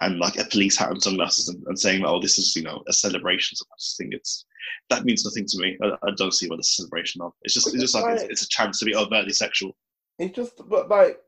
[0.00, 2.82] and like a police hat and sunglasses and, and saying, "Oh, this is you know
[2.88, 4.44] a celebration." So I just think it's
[4.88, 5.78] that means nothing to me.
[5.82, 7.32] I, I don't see what it's a celebration of.
[7.42, 9.76] It's just it's, just like, it's, it's, a chance to be overtly sexual.
[10.18, 11.20] It's just but like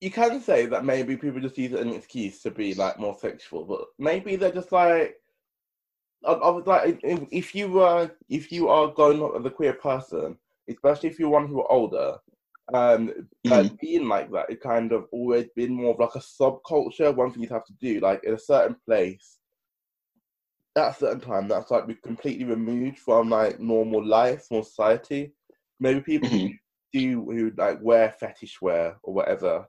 [0.00, 2.98] you can say that maybe people just use it as an excuse to be like
[2.98, 5.16] more sexual, but maybe they're just like.
[6.26, 9.74] I, I was like, if you were, if you are going up as a queer
[9.74, 10.38] person,
[10.70, 12.16] especially if you're one who are older,
[12.72, 13.12] um,
[13.46, 13.74] mm-hmm.
[13.80, 17.42] being like that, it kind of always been more of like a subculture, one thing
[17.42, 19.38] you'd have to do, like in a certain place,
[20.76, 25.32] at a certain time, that's like be completely removed from like normal life, or society.
[25.78, 26.54] Maybe people mm-hmm.
[26.92, 29.66] do who like wear fetish wear or whatever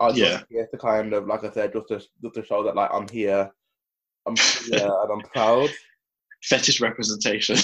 [0.00, 0.42] are just yeah.
[0.48, 3.08] here to kind of, like I said, just to, just to show that like I'm
[3.08, 3.50] here,
[4.26, 5.70] I'm here and I'm proud.
[6.42, 7.56] Fetish representation.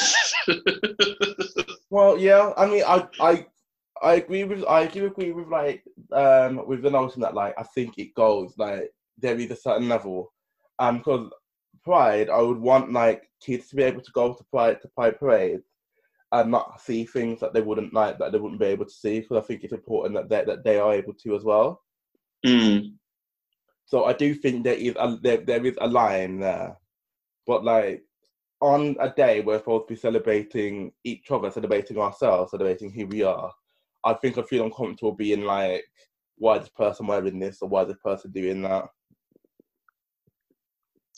[1.90, 3.46] well, yeah, I mean, I, I
[4.02, 5.82] I agree with I do agree with like
[6.12, 9.88] um with the notion that like I think it goes like there is a certain
[9.88, 10.32] level.
[10.78, 11.30] Um because
[11.84, 15.18] Pride I would want like kids to be able to go to Pride to Pride
[15.18, 15.64] parades
[16.32, 19.20] and not see things that they wouldn't like that they wouldn't be able to see
[19.20, 21.82] because I think it's important that they, that they are able to as well.
[22.44, 22.94] Mm.
[23.86, 26.76] So I do think there is a there, there is a line there.
[27.46, 28.02] But like
[28.60, 33.22] on a day we're supposed to be celebrating each other, celebrating ourselves, celebrating who we
[33.22, 33.52] are.
[34.04, 35.84] I think I feel uncomfortable being like,
[36.36, 38.86] why is this person wearing this or why is this person doing that?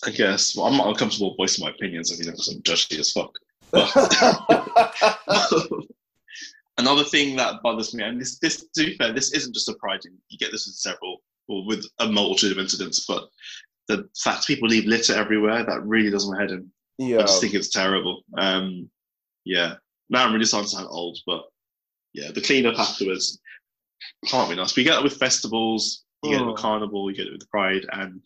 [0.05, 0.57] I guess.
[0.57, 3.33] Well, I'm not uncomfortable voicing my opinions, you know, because I'm judgy as fuck.
[6.81, 9.75] another thing that bothers me, and this, this, to be fair, this isn't just a
[9.75, 10.01] pride.
[10.29, 13.29] You get this with several, or with a multitude of incidents, but
[13.89, 16.71] the fact people leave litter everywhere that really does my head in.
[16.99, 17.19] Yeah.
[17.19, 18.23] I just think it's terrible.
[18.37, 18.91] Um,
[19.45, 19.75] yeah.
[20.09, 21.45] Now I'm really starting to sound old, but
[22.13, 23.41] yeah, the cleanup afterwards
[24.27, 24.77] can't be nice.
[24.77, 26.63] We get it with festivals, you get it with oh.
[26.63, 28.21] carnival, you get it with pride, and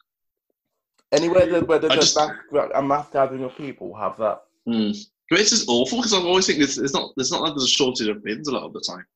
[1.13, 4.43] anywhere where there's just, a, mass, a mass gathering of people have that.
[4.69, 4.97] Mm.
[5.31, 7.13] But it's just awful because I always think it's, it's not.
[7.17, 9.07] There's not like there's a shortage of bins a lot of the time.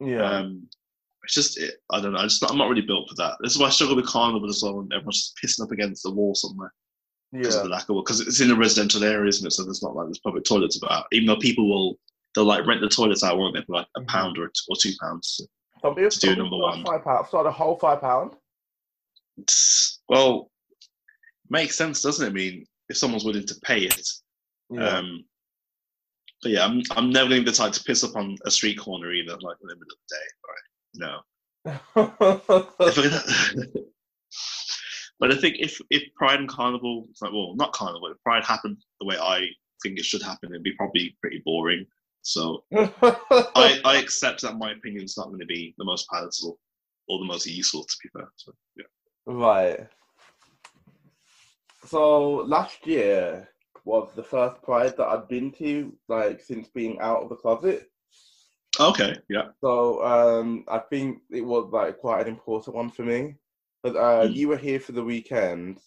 [0.00, 0.22] Yeah.
[0.22, 0.68] Um,
[1.22, 2.18] it's just it, I don't know.
[2.18, 3.36] I just not, I'm not really built for that.
[3.40, 4.80] This is why I struggle with carnival as well.
[4.80, 6.72] And everyone's just pissing up against the wall somewhere
[7.32, 7.62] because yeah.
[7.62, 9.52] of the lack of because it's in a residential area, isn't it?
[9.52, 11.06] So there's not like there's public toilets about.
[11.12, 11.98] Even though people will
[12.34, 14.08] they'll like rent the toilets out, won't they, for like a mm-hmm.
[14.08, 15.40] pound or, or two pounds
[15.82, 16.84] to, to do number one.
[16.84, 18.32] Five pound, so the whole five pound.
[20.08, 20.50] Well,
[21.50, 22.30] makes sense, doesn't it?
[22.30, 24.08] I mean, if someone's willing to pay it.
[24.70, 24.88] Yeah.
[24.88, 25.24] Um,
[26.42, 28.50] but yeah, I'm I'm never going to be the type to piss up on a
[28.50, 30.26] street corner either, like in the middle of the day.
[30.48, 30.64] Right?
[30.94, 31.20] No.
[35.18, 38.76] but I think if if Pride and Carnival, like, well, not Carnival, if Pride happened
[39.00, 39.48] the way I
[39.82, 41.86] think it should happen, it'd be probably pretty boring.
[42.24, 46.58] So I, I accept that my opinion is not going to be the most palatable
[47.06, 48.28] or the most useful, to be fair.
[48.36, 48.84] So, yeah.
[49.26, 49.86] Right.
[51.86, 53.48] So last year
[53.84, 57.90] was the first Pride that I'd been to, like since being out of the closet.
[58.80, 59.48] Okay, yeah.
[59.60, 63.36] So um, I think it was like quite an important one for me.
[63.82, 64.34] But uh, mm.
[64.34, 65.78] you were here for the weekend,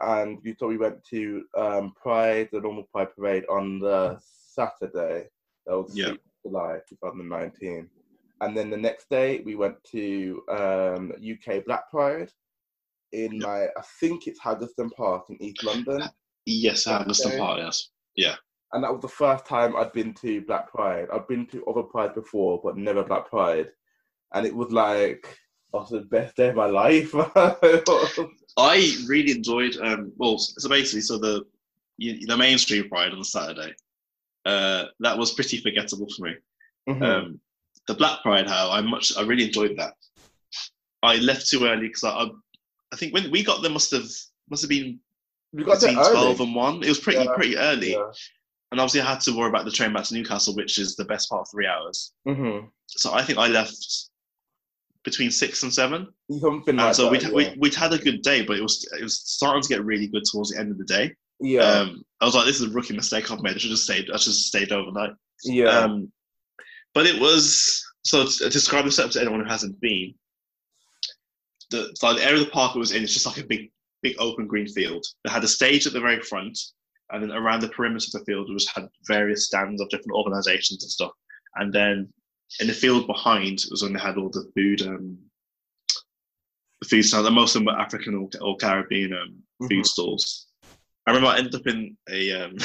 [0.00, 5.28] and you thought we went to um, Pride, the normal Pride parade on the Saturday.
[5.68, 6.14] That was Yeah.
[6.44, 7.88] July 2019.
[8.40, 12.30] And then the next day we went to um, UK Black Pride
[13.12, 13.46] in Yeah.
[13.46, 16.02] my, I think it's Haggerston Park in East London.
[16.46, 17.90] Yes, Haggerston Park, yes.
[18.16, 18.36] Yeah.
[18.72, 21.08] And that was the first time I'd been to Black Pride.
[21.12, 23.70] I'd been to other Pride before, but never Black Pride.
[24.34, 25.38] And it was like,
[25.74, 27.14] oh, the best day of my life.
[28.56, 29.76] I really enjoyed.
[29.78, 31.44] Um, well, so basically, so the
[31.98, 33.74] the mainstream pride on Saturday,
[34.44, 36.34] uh, that was pretty forgettable for me.
[36.88, 37.02] Mhm.
[37.02, 37.40] Um,
[37.86, 39.94] the Black Pride, how I much I really enjoyed that.
[41.02, 42.28] I left too early because I, I,
[42.92, 44.08] I think when we got there must have
[44.50, 45.00] must have been
[45.52, 46.82] we got there between twelve and one.
[46.82, 48.10] It was pretty Yeah, pretty early, Yeah.
[48.72, 51.04] and obviously I had to worry about the train back to Newcastle, which is the
[51.04, 52.12] best part of three hours.
[52.26, 52.66] Mm-hmm.
[52.88, 54.08] So I think I left
[55.04, 56.08] between six and seven.
[56.30, 57.12] Something And like so that.
[57.12, 57.30] we'd, yeah.
[57.32, 60.06] we'd, we'd had a good day, but it was it was starting to get really
[60.08, 61.14] good towards the end of the day.
[61.40, 61.60] Yeah.
[61.62, 63.54] Um, I was like, this is a rookie mistake I've made.
[63.54, 64.10] I should have stayed.
[64.12, 65.10] I should have stayed overnight.
[65.44, 65.68] yeah.
[65.68, 66.12] Um,
[66.94, 70.14] but it was so to describe the setup to anyone who hasn't been.
[71.70, 73.70] The, like the area of the park it was in, it's just like a big,
[74.02, 75.04] big open green field.
[75.24, 76.58] It had a stage at the very front,
[77.10, 80.12] and then around the perimeter of the field, it was had various stands of different
[80.14, 81.12] organisations and stuff.
[81.56, 82.08] And then
[82.60, 85.18] in the field behind was when they had all the food, um,
[86.80, 87.26] the food stands.
[87.26, 89.86] And most of them were African or, or Caribbean um, food Mhm.
[89.86, 90.46] stalls.
[91.08, 92.32] I remember I ended up in a.
[92.32, 92.56] Um,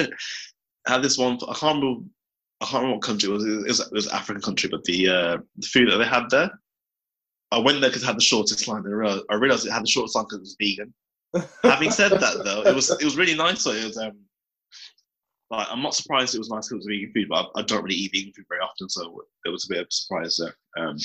[0.00, 0.08] I
[0.88, 1.38] had this one.
[1.48, 2.04] I can't remember.
[2.60, 3.44] I can't remember what country it was.
[3.44, 6.28] It was, it was an African country, but the uh, the food that they had
[6.28, 6.50] there.
[7.52, 8.82] I went there because it had the shortest line.
[8.84, 10.92] I realized, I realized it had the shortest line because it was vegan.
[11.62, 13.60] Having said that, though, it was it was really nice.
[13.62, 14.18] So it was um,
[15.52, 17.62] like I'm not surprised it was nice because it was vegan food, but I, I
[17.62, 20.36] don't really eat vegan food very often, so it was a bit of a surprise
[20.36, 20.84] there.
[20.84, 20.96] Um,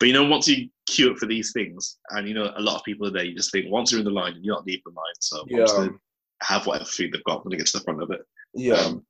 [0.00, 2.76] but you know, once you queue up for these things, and you know, a lot
[2.76, 4.82] of people are there, you just think once you're in the line, you're not leaving
[4.84, 5.14] the line.
[5.20, 5.84] So I'm just Yeah.
[5.84, 5.98] gonna
[6.42, 8.20] have whatever food they've got when they get to the front of it.
[8.54, 8.74] yeah.
[8.74, 9.04] Um,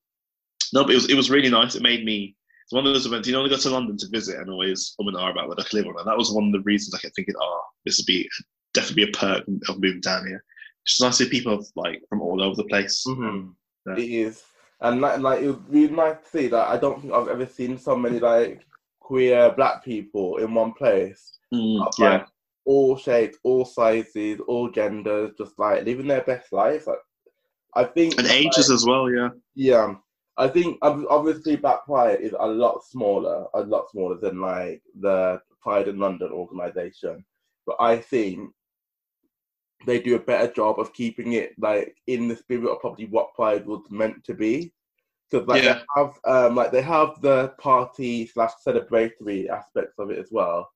[0.72, 1.74] no, but it was it was really nice.
[1.76, 2.36] It made me.
[2.64, 3.26] It's one of those events.
[3.26, 5.48] You know, when I go to London to visit and always um and ah about
[5.48, 6.04] whether I can live or not.
[6.04, 8.28] That was one of the reasons I kept thinking, oh, this would be
[8.74, 10.44] definitely be a perk of moving down here.
[10.84, 13.04] It's nice to see people like from all over the place.
[13.06, 13.54] Mhm.
[13.86, 13.94] Yeah.
[13.96, 14.42] It is,
[14.82, 16.68] and like, like it would be nice to see that.
[16.68, 18.66] I don't think I've ever seen so many like
[19.00, 21.38] queer black people in one place.
[21.54, 22.26] Mm, Of, yeah, like,
[22.66, 26.86] all shapes, all sizes, all genders, just like living their best life.
[26.86, 26.98] Like,
[27.74, 29.10] I think and like, ages as well.
[29.10, 29.94] Yeah, Yeah,
[30.36, 35.40] I think obviously Black Pride is a lot smaller, a lot smaller than like the
[35.60, 37.24] Pride in London organisation,
[37.66, 38.50] but I think
[39.86, 43.34] they do a better job of keeping it like in the spirit of probably what
[43.34, 44.72] Pride was meant to be.
[45.30, 45.74] Because like Yeah.
[45.74, 50.70] they have, um, like they have the party slash celebratory aspects of it as well.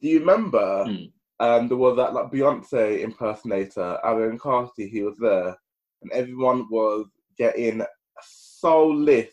[0.00, 0.84] Do you remember?
[0.84, 1.04] Hmm.
[1.40, 5.56] Um, there was that like Beyonce impersonator, Aaron Carty, he was there,
[6.02, 7.06] and everyone was
[7.38, 7.82] getting
[8.22, 9.32] so lit.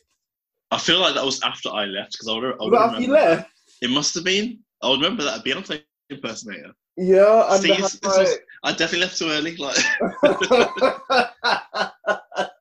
[0.71, 2.43] I feel like that was after I left because I would.
[2.43, 3.49] I would that after you left?
[3.81, 4.59] It must have been.
[4.81, 6.73] I would remember that Beyonce impersonator.
[6.97, 9.55] Yeah, and See, they it's- had, it's just- like- I definitely left too early.
[9.55, 9.77] Like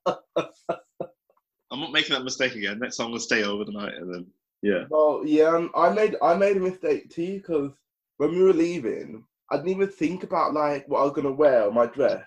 [1.71, 2.79] I'm not making that mistake again.
[2.79, 4.27] Next time I'm gonna stay over the night and then
[4.63, 4.85] yeah.
[4.89, 7.73] well, yeah, I made I made a mistake too because
[8.19, 11.67] when we were leaving, I didn't even think about like what I was gonna wear
[11.67, 12.23] on my dress.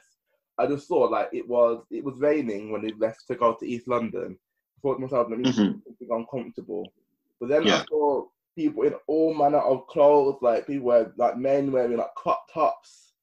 [0.59, 3.65] I just saw like it was it was raining when we left to go to
[3.67, 4.37] East London.
[4.37, 5.81] I thought to myself, let me Mhm.
[5.85, 6.91] something uncomfortable.
[7.39, 11.71] But then I saw people in all manner of clothes, like people were like men
[11.71, 13.13] wearing like crop tops,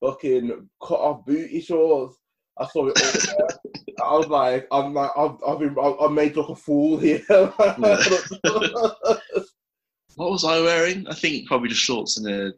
[0.00, 2.16] fucking cut off booty shorts.
[2.58, 3.60] I saw it all there.
[4.04, 7.22] I was like, I'm like, I've, I've been, I've made like a fool here.
[10.16, 11.08] What was I wearing?
[11.08, 12.52] I think probably just shorts and a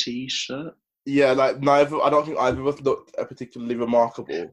[0.00, 0.74] t-shirt.
[1.06, 2.00] Yeah, like neither.
[2.02, 4.52] I don't think either of us looked particularly remarkable.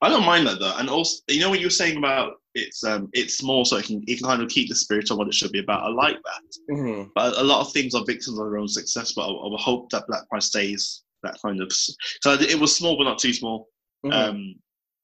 [0.00, 2.82] I don't mind that though, and also you know what you were saying about it's
[2.84, 5.28] um it's small, so it can it can kind of keep the spirit of what
[5.28, 5.84] it should be about.
[5.84, 9.12] I like that, hmm but a lot of things are victims of their own success.
[9.12, 11.72] But I, I would hope that Black Pride stays that kind of.
[11.72, 13.68] So it was small, but not too small.
[14.04, 14.12] Mm-hmm.
[14.12, 14.54] Um,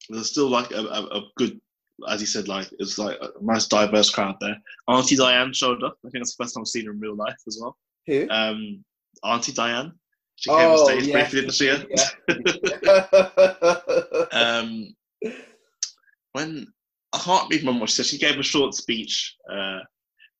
[0.09, 1.59] there's still like a, a, a good,
[2.09, 4.57] as you said, like it's like a nice diverse crowd there.
[4.87, 5.97] Auntie Diane showed up.
[6.05, 7.77] I think that's the first time I've seen her in real life as well.
[8.07, 8.27] Who?
[8.29, 8.83] Um,
[9.23, 9.93] Auntie Diane.
[10.37, 11.31] She came on Oh, stage yes.
[11.31, 11.85] briefly this year.
[11.89, 13.05] Yeah.
[14.31, 14.95] Um,
[16.33, 16.67] when
[17.13, 19.35] I can't remember what she she gave a short speech.
[19.49, 19.79] Uh,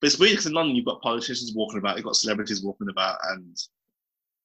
[0.01, 2.89] but it's weird because in London you've got politicians walking about, you've got celebrities walking
[2.89, 3.55] about, and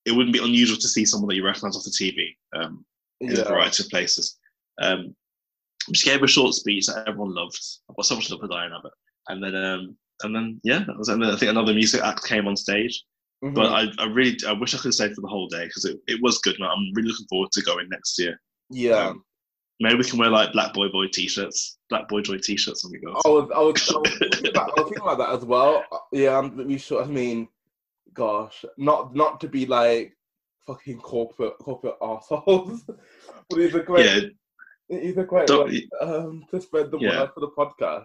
[0.04, 2.84] it wouldn't be unusual to see someone that you recognise off the TV um,
[3.20, 4.38] in a variety of places.
[4.80, 5.14] Um,
[5.92, 7.60] she gave a short speech that everyone loved.
[7.88, 8.92] I've got so much love for Diane Abbott.
[9.28, 11.08] And then, um, and then, yeah, that was.
[11.08, 13.02] And then I think another music act came on stage.
[13.42, 13.54] Mhm.
[13.54, 15.98] But I, I really, I wish I could stay for the whole day because it,
[16.06, 16.56] it was good.
[16.56, 18.40] and I'm really looking forward to going next year.
[18.70, 19.08] yeah.
[19.08, 19.24] Um,
[19.80, 22.98] maybe we can wear like Black Boy Boy t-shirts, Black Boy Joy t-shirts when we
[23.00, 23.12] go.
[23.24, 25.84] I was, I was, I was, thinking about, I was thinking about that as well.
[26.12, 27.02] Yeah, I'm we should.
[27.02, 27.48] I mean,
[28.12, 30.14] gosh, not not to be like
[30.66, 32.82] fucking corporate corporate assholes,
[33.48, 34.28] but it's a great, yeah,
[34.90, 37.20] it's a great way um, to spread the Yeah.
[37.20, 38.04] word for the podcast.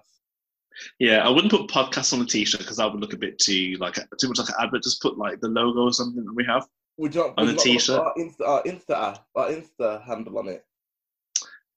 [0.99, 1.25] Yeah.
[1.25, 3.95] I wouldn't put podcast on a t-shirt because that would look a bit too like
[4.19, 4.83] too much like an advert.
[4.83, 6.67] Just put like the logo or something that we have.
[6.97, 7.99] Would you On you t-shirt?
[7.99, 10.65] Our Insta, our Insta, our Insta handle on it.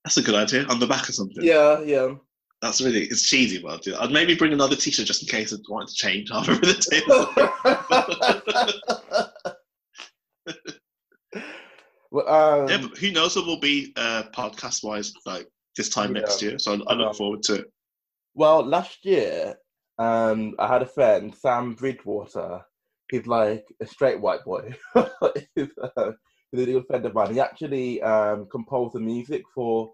[0.04, 1.44] That's a good idea on the back or something.
[1.44, 2.14] Yeah, yeah.
[2.62, 4.02] That's really it's cheesy, but I'll do that.
[4.02, 6.82] I'd maybe bring another t-shirt just in case I wanted to change halfway through the
[6.90, 7.26] table.
[12.10, 16.14] well, um, yeah, but who knows what will be uh, podcast wise like this time
[16.14, 16.22] Yeah.
[16.22, 16.58] next year.
[16.58, 17.72] So I, I look forward to it.
[18.34, 19.56] Well, last year,
[19.98, 22.62] um, I had a friend, Sam Bridgewater.
[23.10, 24.74] He's like a straight white boy.
[25.54, 26.12] he's, uh,
[26.52, 27.34] he's a good friend of mine.
[27.34, 29.92] He actually um, composed the music for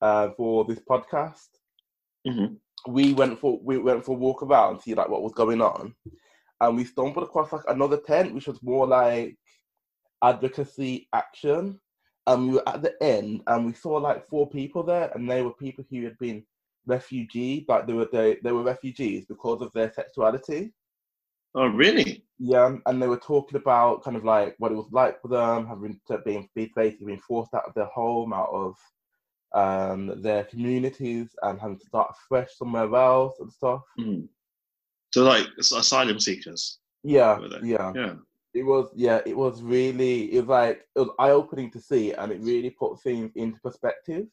[0.00, 1.48] uh, for this podcast.
[2.26, 2.56] Mhm.
[2.88, 5.60] We went for we went for a walk around, to see like what was going
[5.62, 5.94] on,
[6.60, 9.36] and we stumbled across like another tent, which was more like
[10.22, 11.80] advocacy action.
[12.26, 15.42] And we were at the end, and we saw like four people there, and they
[15.42, 16.44] were people who had been
[16.86, 20.72] refugees, like they were they, they were refugees because of their sexuality.
[21.54, 22.24] Oh, really?
[22.38, 25.66] Yeah, and they were talking about kind of like what it was like for them,
[25.66, 28.76] having to being basically being forced out of their home, out of
[29.54, 33.82] um, their communities, and having to start fresh somewhere else and stuff.
[33.98, 34.28] Mm.
[35.12, 36.80] So like asylum seekers.
[37.04, 37.92] Yeah, yeah.
[37.94, 38.14] Yeah.
[38.52, 42.12] It was yeah, it was really it was like it was eye opening to see,
[42.12, 44.26] and it really put things into perspective.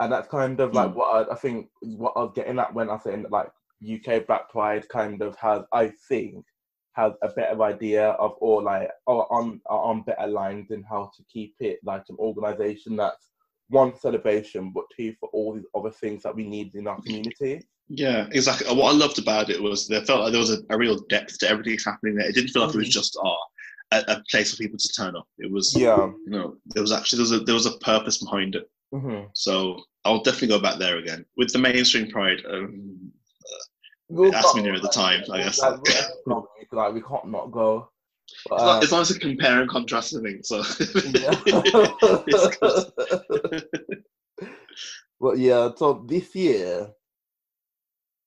[0.00, 0.94] And that's kind of like Mm.
[0.94, 3.50] what I, I think what I was getting at when I said like
[3.82, 6.44] UK Black Pride kind of has I think
[6.94, 11.10] has a better idea of or like or on are on better lines in how
[11.16, 13.30] to keep it like an organisation that's
[13.70, 17.60] one celebration but two for all these other things that we need in our community.
[17.88, 18.66] Yeah, exactly.
[18.74, 21.38] What I loved about it was there felt like there was a, a real depth
[21.40, 22.28] to everything that's happening there.
[22.28, 22.92] It didn't feel like it was Mhm.
[22.92, 23.36] just ah,
[23.92, 25.26] a, a place for people to turn up.
[25.38, 26.06] It was, Yeah.
[26.06, 28.68] you know, there was actually there was a there was a purpose behind it.
[28.92, 32.42] Hmm So I'll definitely go back there again with the mainstream pride.
[32.48, 33.12] Um,
[34.10, 35.58] We'll Ask me near at the time, I guess.
[35.58, 35.80] Like,
[36.72, 37.90] like we can't not go.
[38.48, 40.48] But, it's, uh, not, it's to compare and contrast the things.
[40.48, 40.62] So
[45.20, 46.88] but yeah, so this year,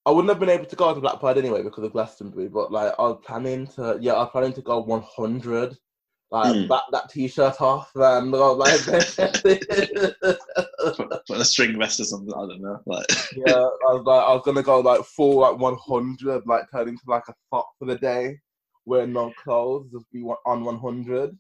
[0.06, 2.48] I wouldn't have been able to go to Black Pride anyway because of Glastonbury.
[2.48, 5.78] But like, I was planning to, yeah, I was planning to go 100.
[6.32, 6.68] Like, Mm.
[6.70, 8.80] back that t-shirt off, and like,
[11.28, 12.34] put, a string vest or something.
[12.34, 12.80] I don't know.
[12.86, 16.88] Like, yeah, I was like, I was gonna go like full like 100, like turn
[16.88, 18.40] into like a thought for the day,
[18.86, 21.38] wear no clothes, just be on 100.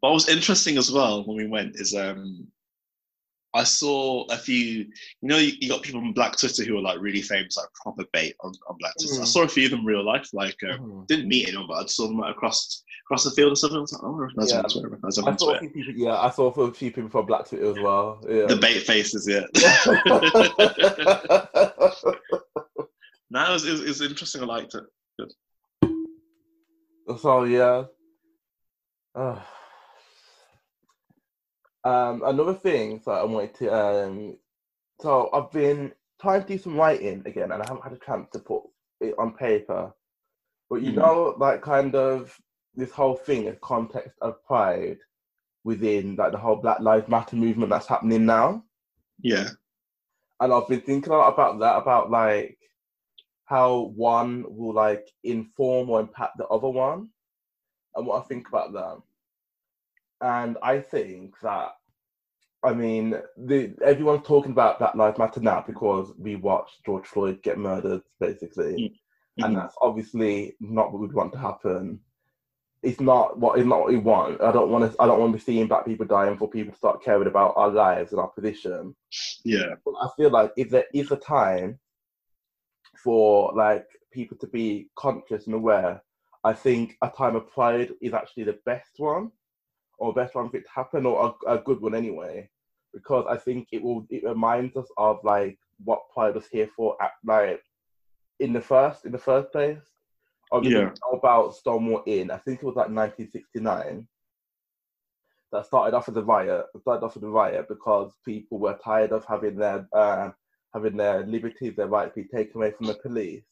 [0.00, 2.46] what was interesting as well when we went is um,
[3.52, 4.86] I saw a few.
[5.22, 7.66] You know, you, you got people on Black Twitter who are like really famous, like
[7.74, 9.20] proper bait on, on Black Twitter.
[9.20, 9.26] I Mm.
[9.26, 10.28] saw a few of them in real life.
[10.32, 11.06] Like, uh, Mhm.
[11.08, 13.78] didn't meet anyone, but I saw them like, across across the field or something.
[13.78, 14.62] I was like, oh, I recognize them Yeah.
[14.62, 14.86] on Twitter.
[14.86, 15.72] I recognize them I saw a Twitter.
[15.72, 18.20] few people, yeah, I saw a few people from Black Twitter as well.
[18.28, 18.46] Yeah.
[18.46, 19.46] The bait faces, yeah.
[23.30, 24.42] no, it was, it, was, it was interesting.
[24.42, 24.84] I liked it.
[27.20, 27.84] so yeah.
[29.14, 29.38] Uh,
[31.84, 34.38] um, another thing that I wanted to um,
[35.00, 38.28] so I've been trying to do some writing again, and I haven't had a chance
[38.32, 38.62] to put
[39.00, 39.92] it on paper.
[40.70, 40.94] But you Mhm.
[40.94, 42.38] know, like kind of
[42.74, 44.98] this whole thing in context of pride
[45.64, 48.64] within like the whole Black Lives Matter movement that's happening now.
[49.22, 49.50] Yeah.
[50.40, 52.58] and I've been thinking a lot about that, about like
[53.44, 57.08] how one will like inform or impact the other one,
[57.94, 59.02] and what I think about that.
[60.22, 61.70] And I think that,
[62.62, 67.42] I mean, the everyone's talking about Black Lives Matter now because we watched George Floyd
[67.42, 69.00] get murdered, basically,
[69.38, 69.60] and Mhm.
[69.60, 72.00] that's obviously not what we'd want to happen.
[72.82, 74.40] It's not what it's not what we want.
[74.42, 75.02] I don't want to.
[75.02, 77.54] I don't want to be seeing black people dying for people to start caring about
[77.56, 78.94] our lives and our position.
[79.44, 79.74] Yeah.
[79.84, 81.78] But I feel like if there is a time
[83.02, 86.02] for like people to be conscious and aware,
[86.44, 89.30] I think a time of pride is actually the best one,
[90.00, 92.48] or best one for it to happen, or a, a good one anyway,
[92.92, 97.00] because I think it will it reminds us of like what pride was here for,
[97.00, 97.62] at, like
[98.40, 99.78] in the first in the first place.
[100.52, 100.90] Obviously, Yeah.
[101.12, 102.32] about Stonewall Inn.
[102.32, 104.08] I think it was like 1969
[105.52, 106.66] that started off as a riot.
[106.74, 110.30] It started off as a riot because people were tired of having their uh,
[110.74, 113.44] having their liberties, their rights be taken away from the police.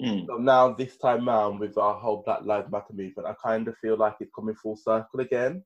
[0.00, 0.26] Mm.
[0.28, 3.76] So now this time round with our whole Black Lives Matter movement, I kind of
[3.78, 5.64] feel like it's coming full circle again,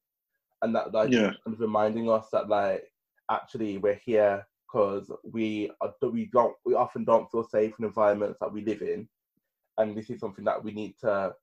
[0.63, 1.33] and that like Yeah.
[1.45, 2.85] kind of reminding us that like
[3.31, 8.39] actually we're here because we are, we don't we often don't feel safe in environments
[8.41, 9.09] that we live in,
[9.79, 11.35] and this is something that we need to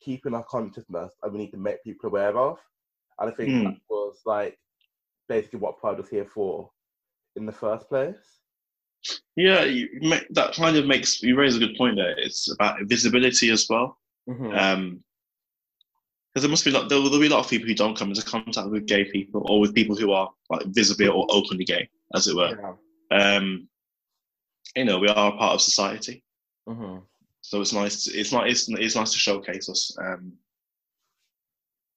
[0.00, 2.58] keep in our consciousness and we need to make people aware of.
[3.18, 3.64] And I think Mm.
[3.64, 4.58] that was like
[5.28, 6.70] basically what Pride was here for
[7.36, 8.35] in the first place.
[9.36, 12.18] Yeah, you make, that kind of makes you raise a good point there.
[12.18, 13.98] It's about visibility as well.
[14.28, 14.56] Mhm.
[14.58, 15.04] Um,
[16.32, 18.10] because there must be like there will be a lot of people who don't come
[18.10, 21.88] into contact with gay people or with people who are like visibly or openly gay,
[22.14, 22.76] as it were.
[23.10, 23.36] yeah.
[23.36, 23.68] Um,
[24.74, 26.22] you know, we are a part of society,
[26.68, 27.02] Mhm.
[27.40, 28.04] so it's nice.
[28.04, 28.48] To, it's not.
[28.50, 29.96] It's, it's nice to showcase us.
[29.98, 30.32] Um,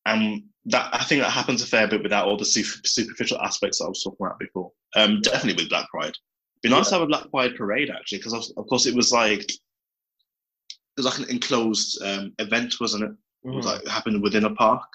[0.06, 3.80] and that I think that happens a fair bit without all the super, superficial aspects
[3.80, 4.72] that I was talking about before.
[4.96, 6.16] Um, definitely with Black Pride.
[6.62, 9.12] Be nice to have a Black Pride parade actually, because of, of course it was
[9.12, 13.12] like it was like an enclosed um, event, wasn't it?
[13.46, 13.70] It was Mhm.
[13.74, 14.88] like happened within a park.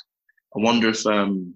[0.56, 1.54] I wonder if um,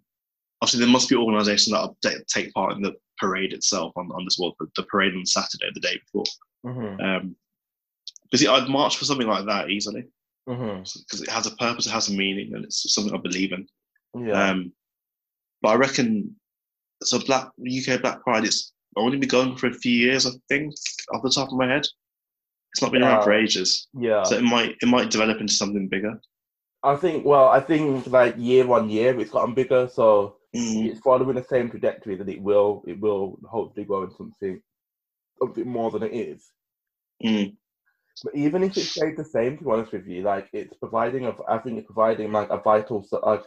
[0.62, 4.38] obviously there must be organisations that take part in the parade itself on, on this
[4.38, 6.24] well, the, the parade on Saturday, the day before.
[6.64, 7.00] Mhm.
[7.04, 7.36] Um,
[8.30, 10.04] because I'd march for something like that easily
[11.00, 13.66] because it has a purpose, it has a meaning, and it's something I believe in.
[14.18, 14.50] Yeah.
[14.50, 14.72] Um,
[15.61, 16.34] but I reckon
[17.02, 17.18] so.
[17.18, 20.74] Black UK Black Pride, it's only been going for a few years, I think,
[21.12, 21.86] off the top of my head.
[22.72, 24.22] It's not been around for ages, yeah.
[24.22, 26.20] so it might it might develop into something bigger.
[26.82, 31.01] I think well, I think like year on year it's gotten bigger, so Mm, it's
[31.01, 34.62] following the same trajectory that it will it will hopefully grow into something
[35.38, 36.51] something more than it is.
[37.22, 37.57] mm,
[38.24, 41.26] But even if it stayed the same, to be honest with you, like it's providing
[41.26, 43.44] a, I think it's providing like a vital like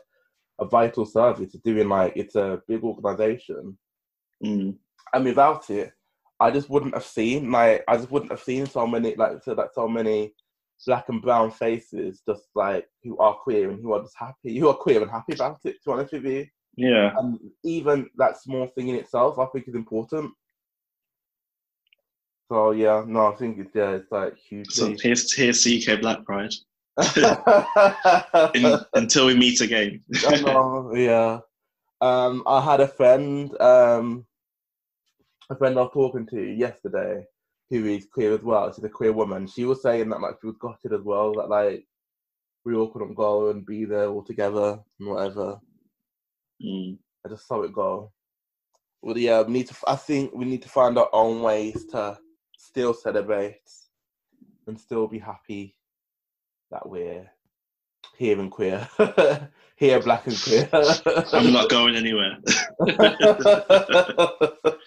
[0.59, 1.55] a vital service.
[1.55, 3.77] It's doing like it's a big organization,
[4.43, 4.77] mm.
[5.13, 5.91] And without it,
[6.39, 9.53] I just wouldn't have seen like I just wouldn't have seen so many like so
[9.53, 10.33] that so many
[10.87, 14.67] black and brown faces just like who are queer and who are just happy, who
[14.67, 15.73] are queer and happy about it.
[15.83, 19.67] To be honest with you, Yeah, and even that small thing in itself, I think
[19.67, 20.31] is important.
[22.49, 24.71] So yeah, no, I think it's yeah, it's like huge.
[24.71, 26.53] so here's here's UK Black Pride.
[28.53, 30.03] In, until we meet again.
[30.93, 31.39] Yeah.
[32.01, 34.25] Um, I had a friend, um,
[35.51, 37.25] a friend I was talking to yesterday,
[37.69, 38.73] who is queer as well.
[38.73, 39.47] She's a queer woman.
[39.47, 41.85] She was saying that like she was gutted as well, that like
[42.63, 45.59] we all couldn't go and be there all together and whatever.
[46.63, 46.97] Mm.
[47.25, 48.11] I just saw it go.
[49.01, 49.75] Well, yeah, we need to.
[49.87, 52.17] I think we need to find our own ways to
[52.57, 53.59] still celebrate
[54.67, 55.75] and still be happy
[56.69, 57.29] that we're
[58.17, 58.87] here and queer,
[59.75, 60.69] here black and queer.
[61.33, 62.37] I'm not going anywhere.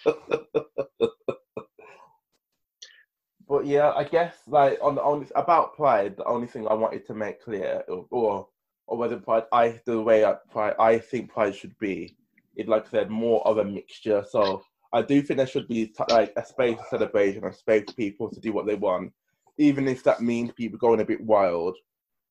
[3.65, 7.15] yeah, I guess like on the only about pride, the only thing I wanted to
[7.15, 8.49] make clear, or or,
[8.87, 12.17] or whether pride, I the way I pride, I think pride should be,
[12.57, 14.25] it like I said, more of a mixture.
[14.29, 14.63] So
[14.93, 17.95] I do think there should be t- like a space for celebration, a space for
[17.95, 19.13] people to do what they want,
[19.59, 21.77] even if that means people going a bit wild.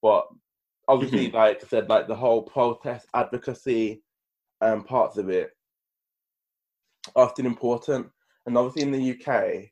[0.02, 0.28] But
[0.88, 4.02] obviously, like I said, like the whole protest advocacy
[4.62, 5.52] um, parts of it
[7.16, 8.08] are often important.
[8.46, 9.70] And obviously in the UK,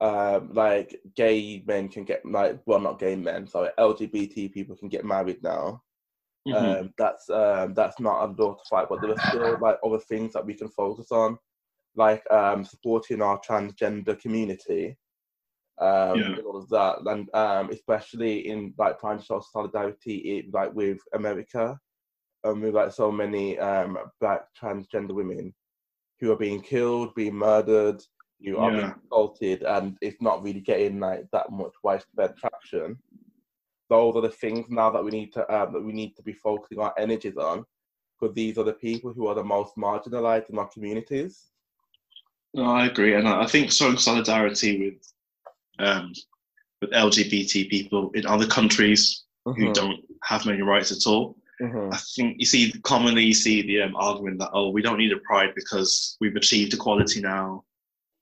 [0.00, 4.88] um, like gay men can get like well not gay men, sorry, LGBT people can
[4.88, 5.82] get married now.
[6.46, 6.80] Mhm.
[6.80, 9.98] Um, that's um, that's not a law to fight, but there are still like other
[9.98, 11.36] things that we can focus on,
[11.96, 14.96] like um, supporting our transgender community,
[15.80, 16.26] um, Yeah.
[16.26, 20.72] and all of that, and um, especially in like trying to show solidarity in, like
[20.74, 21.78] with America,
[22.44, 25.52] um, with like so many um, black transgender women
[26.20, 28.00] who are being killed, being murdered,
[28.44, 28.94] who are being Yeah.
[29.06, 32.98] assaulted, and it's not really getting like that much widespread traction
[33.88, 36.32] those are the things now that we need to um, that we need to be
[36.32, 37.64] focusing our energies on
[38.20, 41.46] because these are the people who are the most marginalized in our communities.
[42.54, 44.78] No, I agree, and I think showing solidarity
[45.78, 46.12] with um,
[46.80, 49.24] with LGBT people in other countries
[49.56, 51.36] who Mhm, don't have many rights at all.
[51.60, 54.98] mhm, I think you see commonly you see the um, argument that oh we don't
[54.98, 57.64] need a pride because we've achieved equality now,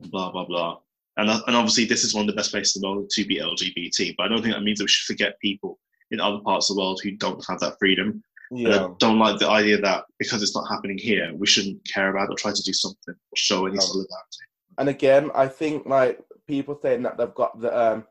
[0.01, 0.79] blah blah blah.
[1.17, 3.25] And uh, and obviously this is one of the best places in the world to
[3.25, 5.79] be LGBT, but I don't think that means that we should forget people
[6.11, 8.23] in other parts of the world who don't have that freedom.
[8.53, 11.85] And I Yeah, don't like the idea that because it's not happening here, we shouldn't
[11.93, 13.81] care about it or try to do something or show any No.
[13.81, 14.45] solidarity.
[14.79, 18.07] and again, I think like people saying that they've got the um,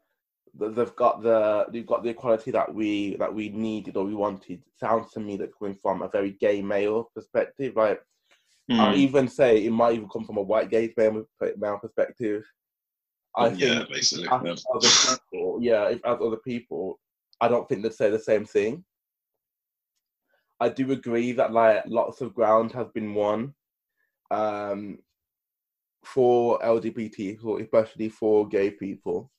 [0.57, 4.61] they've got the they've got the equality that we that we needed or we wanted
[4.77, 7.75] sounds to me that's coming from a very gay male perspective.
[7.75, 8.01] Like
[8.71, 8.97] I Mm.
[8.97, 11.25] even say it might even come from a white gay male
[11.57, 12.43] male perspective.
[13.37, 14.27] I yeah, think basically.
[14.27, 14.55] as Yeah.
[14.73, 16.99] other people, yeah, if as other people,
[17.39, 18.83] I don't think they'd say the same thing.
[20.59, 23.53] I do agree that like lots of ground has been won
[24.31, 24.99] um,
[26.03, 29.29] for LGBT people, especially for gay people,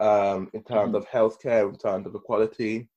[0.00, 0.96] um, in terms Mhm.
[0.96, 2.88] of healthcare, in terms of equality,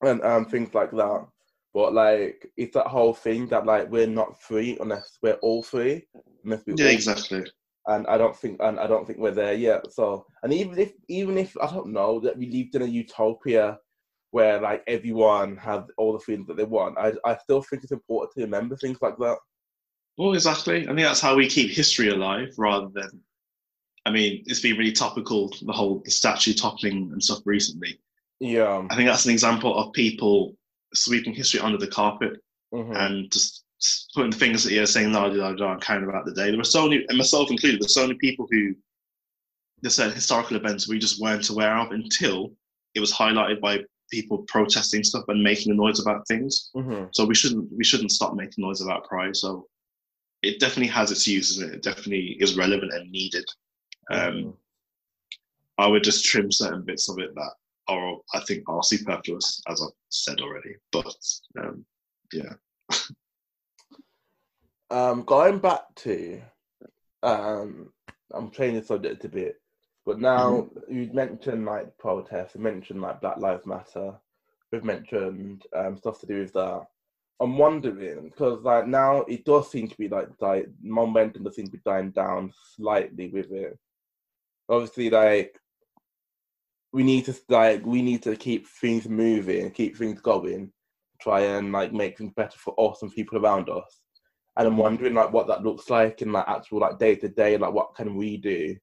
[0.00, 1.28] and um, things like that.
[1.74, 6.06] But like, it's that whole thing that like we're not free unless we're all free,
[6.44, 7.44] unless we Yeah, exactly.
[7.88, 9.92] and I don't think and I don't think we're there yet.
[9.92, 13.78] So and even if even if I don't know that we lived in a utopia
[14.30, 17.92] where like everyone had all the freedoms that they want, I I still think it's
[17.92, 19.38] important to remember things like that.
[20.16, 20.82] Well, exactly.
[20.84, 23.20] I think that's how we keep history alive rather than.
[24.06, 27.98] I mean, it's been really topical, the whole the statue toppling and stuff recently.
[28.38, 28.86] Yeah.
[28.90, 30.56] I think that's an example of people
[30.94, 32.40] sweeping history under the carpet
[32.72, 32.96] Mhm.
[32.96, 33.64] and just
[34.14, 36.48] putting the fingers at the ear saying, la, la, la, and caring about the day.
[36.48, 38.74] There were so many, and myself included, there's so many people who,
[39.82, 42.56] there's certain historical events we just weren't aware of until
[42.94, 46.70] it was highlighted by people protesting stuff and making a noise about things.
[46.74, 47.08] Mhm.
[47.12, 49.36] So we shouldn't we shouldn't stop making noise about pride.
[49.36, 49.68] So
[50.42, 53.44] it definitely has its uses and it definitely is relevant and needed.
[54.10, 54.56] Um, Mhm.
[55.78, 57.52] I would just trim certain bits of it that
[57.88, 60.76] are I think are superfluous, as I've said already.
[60.92, 61.14] But
[61.58, 61.84] um,
[62.32, 62.54] yeah,
[64.90, 66.40] Um, going back to,
[67.22, 67.92] um,
[68.32, 69.56] I'm changing the subject a bit,
[70.06, 74.14] but now you mentioned like protests, you mentioned like Black Lives Matter,
[74.70, 76.86] we've mentioned um, stuff to do with that.
[77.40, 81.66] I'm wondering because like now it does seem to be like like momentum does seem
[81.66, 83.76] to be dying down slightly with it.
[84.68, 85.58] Obviously, like
[86.94, 90.70] we need to like we need to keep things moving, keep things going,
[91.20, 94.00] try and like make things better for us and people around us.
[94.56, 97.58] And I'm wondering like what that looks like in like actual like day to day,
[97.58, 98.76] like what can we do?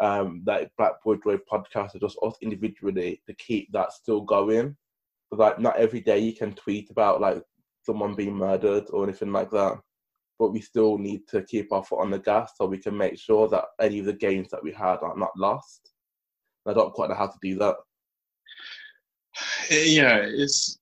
[0.00, 4.74] Um, like Black Boy Joy podcast or just us individually to keep that still going.
[5.30, 7.42] But like not every day you can tweet about like
[7.82, 9.78] someone being murdered or anything like that.
[10.38, 13.18] But we still need to keep our foot on the gas so we can make
[13.18, 15.93] sure that any of the gains that we had are not lost.
[16.66, 17.76] I don't quite know how to do that.
[19.70, 20.78] yeah, it's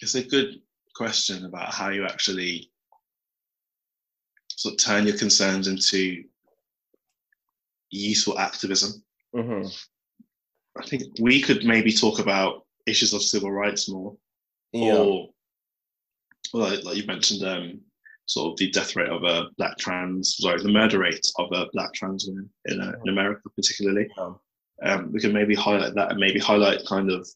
[0.00, 0.60] it's a good
[0.94, 2.70] question about how you actually
[4.48, 6.24] sort of turn your concerns into
[7.90, 9.02] useful activism.
[9.34, 9.66] hmm
[10.76, 14.16] I think we could maybe talk about issues of civil rights more,
[14.72, 14.96] Yeah.
[14.96, 15.30] or
[16.52, 17.80] well, like, you mentioned, um,
[18.26, 21.66] sort of the death rate of a black trans, sorry, the murder rate of a
[21.72, 24.08] black trans women in, uh, in America, particularly.
[24.82, 27.28] Um, we can maybe highlight that and maybe highlight kind of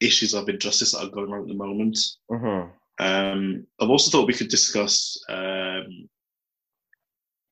[0.00, 1.98] issues of injustice that are going on at the moment.
[2.28, 2.68] hmm
[2.98, 6.08] Um, I've also thought we could discuss um,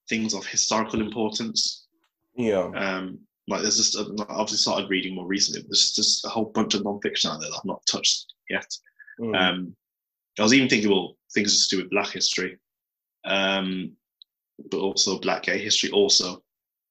[0.09, 1.87] things of historical importance.
[2.37, 2.71] Yeah.
[2.75, 5.63] Um, like there's just I've obviously started reading more recently.
[5.63, 8.71] But there's just a whole bunch of non-fiction out there that I've not touched yet.
[9.21, 9.37] Mm.
[9.37, 9.77] Um,
[10.39, 12.59] I was even thinking, well, things to do with Black history,
[13.25, 13.93] um,
[14.71, 15.91] but also Black gay history.
[15.91, 16.42] Also,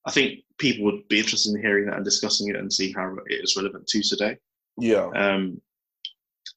[0.05, 3.15] I think people would be interested in hearing that and discussing it and see how
[3.27, 4.37] it is relevant to today.
[4.77, 5.09] yeah.
[5.13, 5.61] Um,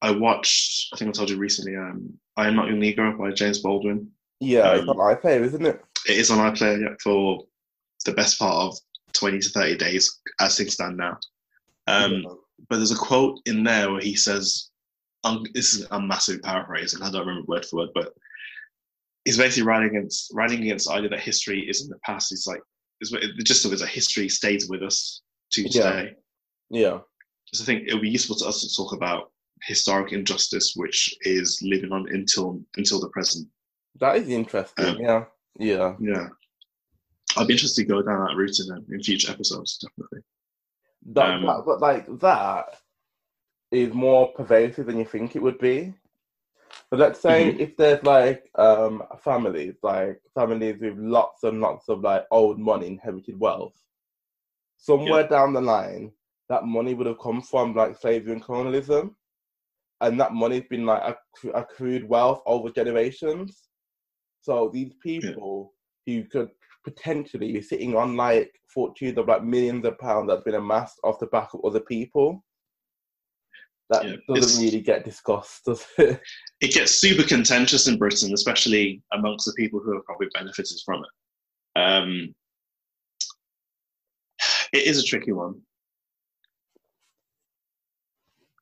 [0.02, 3.30] I watched, I think I told you recently, um, I Am Not Your Negro by
[3.30, 4.10] James Baldwin.
[4.40, 4.74] Yeah.
[4.74, 5.80] it's um, on iPlayer, isn't it?
[6.08, 7.44] It is on iPlayer yet for
[8.04, 8.78] the best part of
[9.14, 11.18] 20 to 30 days as things stand now.
[11.86, 12.24] Um,
[12.68, 14.70] But there's a quote in there where he says,
[15.24, 18.12] um, this is a massive paraphrase, and I don't remember word for word, but
[19.24, 22.28] he's basically writing against writing against the idea that history is in the past.
[22.30, 22.60] He's like,
[23.00, 25.22] is the gist of it is that history stays with us
[25.52, 26.12] to today.
[26.70, 27.00] yeah.
[27.52, 29.30] So I think it would be useful to us to talk about
[29.62, 33.48] historic injustice, which is living on until until the present.
[34.00, 34.84] That is interesting.
[34.86, 35.24] Um, yeah.
[35.58, 35.94] Yeah.
[36.00, 36.28] Yeah,
[37.36, 40.20] I'd be interested to go down that route in, um, in future episodes, definitely.
[41.12, 42.80] That, Um, that, but like that
[43.70, 45.94] is more pervasive than you think it would be.
[46.90, 47.58] So let's say Mhm.
[47.58, 52.86] if there's like um families, like families with lots and lots of like old money,
[52.86, 53.74] inherited wealth,
[54.76, 56.12] somewhere down the line,
[56.48, 59.16] that money would have come from like slavery and colonialism,
[60.00, 63.68] and that money's been like accru- accrued wealth over generations.
[64.42, 65.72] So these people
[66.06, 66.50] who could
[66.84, 71.18] potentially be sitting on like fortunes of like millions of pounds that's been amassed off
[71.18, 72.44] the back of other people.
[73.90, 76.20] That Yeah, doesn't really get discussed, does it?
[76.60, 81.02] It gets super contentious in Britain, especially amongst the people who have probably benefited from
[81.04, 81.80] it.
[81.80, 82.34] Um,
[84.72, 85.60] it is a tricky one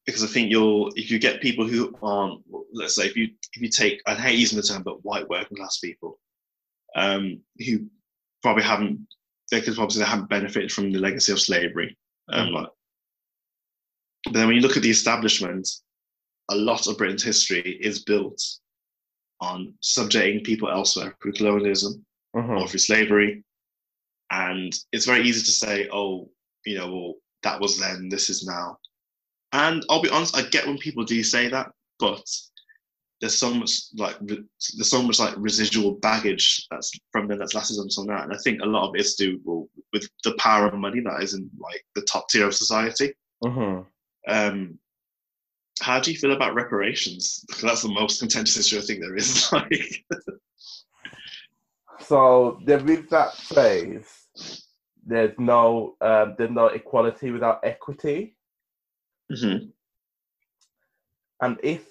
[0.07, 2.43] because I think you'll if you get people who aren't,
[2.73, 5.57] let's say, if you if you take, I hate using the term, but white working
[5.57, 6.19] class people
[6.97, 7.87] um, who
[8.43, 9.07] probably haven't
[9.51, 11.97] they could obviously haven't benefited from the legacy of slavery.
[12.33, 12.65] Um, mm-hmm.
[14.25, 15.69] But then when you look at the establishment,
[16.51, 18.41] a lot of Britain's history is built
[19.41, 22.05] on subjecting people elsewhere through colonialism
[22.35, 22.53] mm-hmm.
[22.53, 23.45] or through slavery.
[24.31, 26.31] And it's very easy to say, oh,
[26.65, 28.79] you know, well, that was then, this is now.
[29.53, 32.25] And I'll be honest, I get when people do say that, but
[33.23, 37.79] there's so much like there's so much like residual baggage that's from then that's lasted
[37.79, 40.75] until now, and I think a lot of it's to do with the power of
[40.75, 43.15] money that is in like the top tier of society.
[43.45, 43.83] Mm-hmm.
[44.27, 44.79] Um,
[45.81, 47.45] how do you feel about reparations?
[47.47, 49.49] Because that's the most contentious issue I think there is.
[49.53, 50.05] Like,
[52.01, 54.27] so there is that phrase.
[55.05, 58.37] There's no um, there's no equality without equity.
[59.31, 59.67] Mm-hmm.
[61.41, 61.85] And if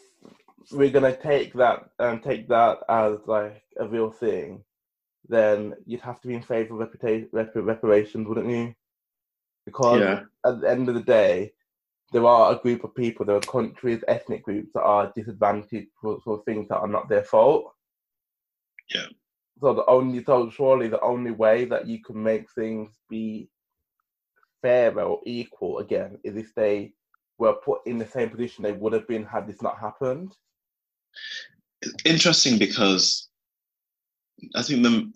[0.71, 4.63] we're gonna take that and um, take that as like a real thing,
[5.27, 8.73] then you'd have to be in favor of reputa- rep- reparations, wouldn't you?
[9.65, 10.21] Because yeah.
[10.45, 11.53] at the end of the day,
[12.11, 16.19] there are a group of people, there are countries, ethnic groups that are disadvantaged for,
[16.21, 17.73] for things that are not their fault.
[18.93, 19.07] Yeah.
[19.61, 23.49] So the only, so surely the only way that you can make things be
[24.61, 26.93] fair or equal again is if they
[27.37, 30.35] were put in the same position they would have been had this not happened.
[32.05, 33.29] Interesting because
[34.55, 35.11] I think the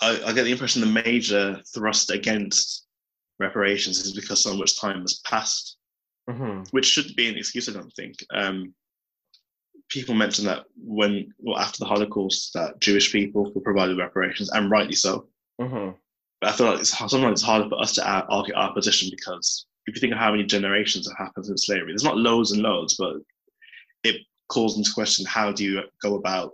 [0.00, 2.86] I, I get the impression the major thrust against
[3.38, 5.76] reparations is because so much time has passed
[6.28, 6.62] mm-hmm.
[6.70, 8.16] which should be an excuse, I don't think.
[8.32, 8.74] Um,
[9.88, 14.70] people mention that when, well, after the Holocaust, that Jewish people were provided reparations, and
[14.70, 15.28] rightly so.
[15.60, 15.90] Mm-hmm.
[16.40, 19.66] But I feel like it's, sometimes it's harder for us to argue our position because
[19.86, 22.62] if you think of how many generations have happened since slavery, there's not loads and
[22.62, 23.16] loads, but
[24.02, 24.16] it
[24.48, 26.52] calls into question how do you go about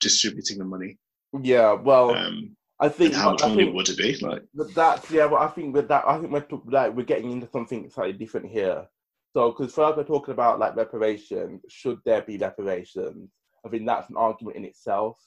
[0.00, 0.98] distributing the money?
[1.40, 4.16] Yeah, well, um, I think how much money would it be?
[4.16, 4.42] Like
[4.74, 5.26] that's yeah.
[5.26, 8.50] Well, I think with that, I think we're like we're getting into something slightly different
[8.50, 8.86] here.
[9.34, 13.30] So, because first we're talking about like reparations, should there be reparations?
[13.64, 15.18] I think that's an argument in itself,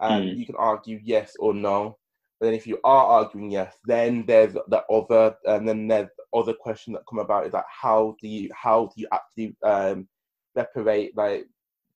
[0.00, 0.36] and mm.
[0.36, 1.98] you can argue yes or no.
[2.40, 6.38] But then if you are arguing yes, then there's the other, and then there's the
[6.38, 10.08] other question that come about is like how do you how do you actually um,
[10.54, 11.44] reparate like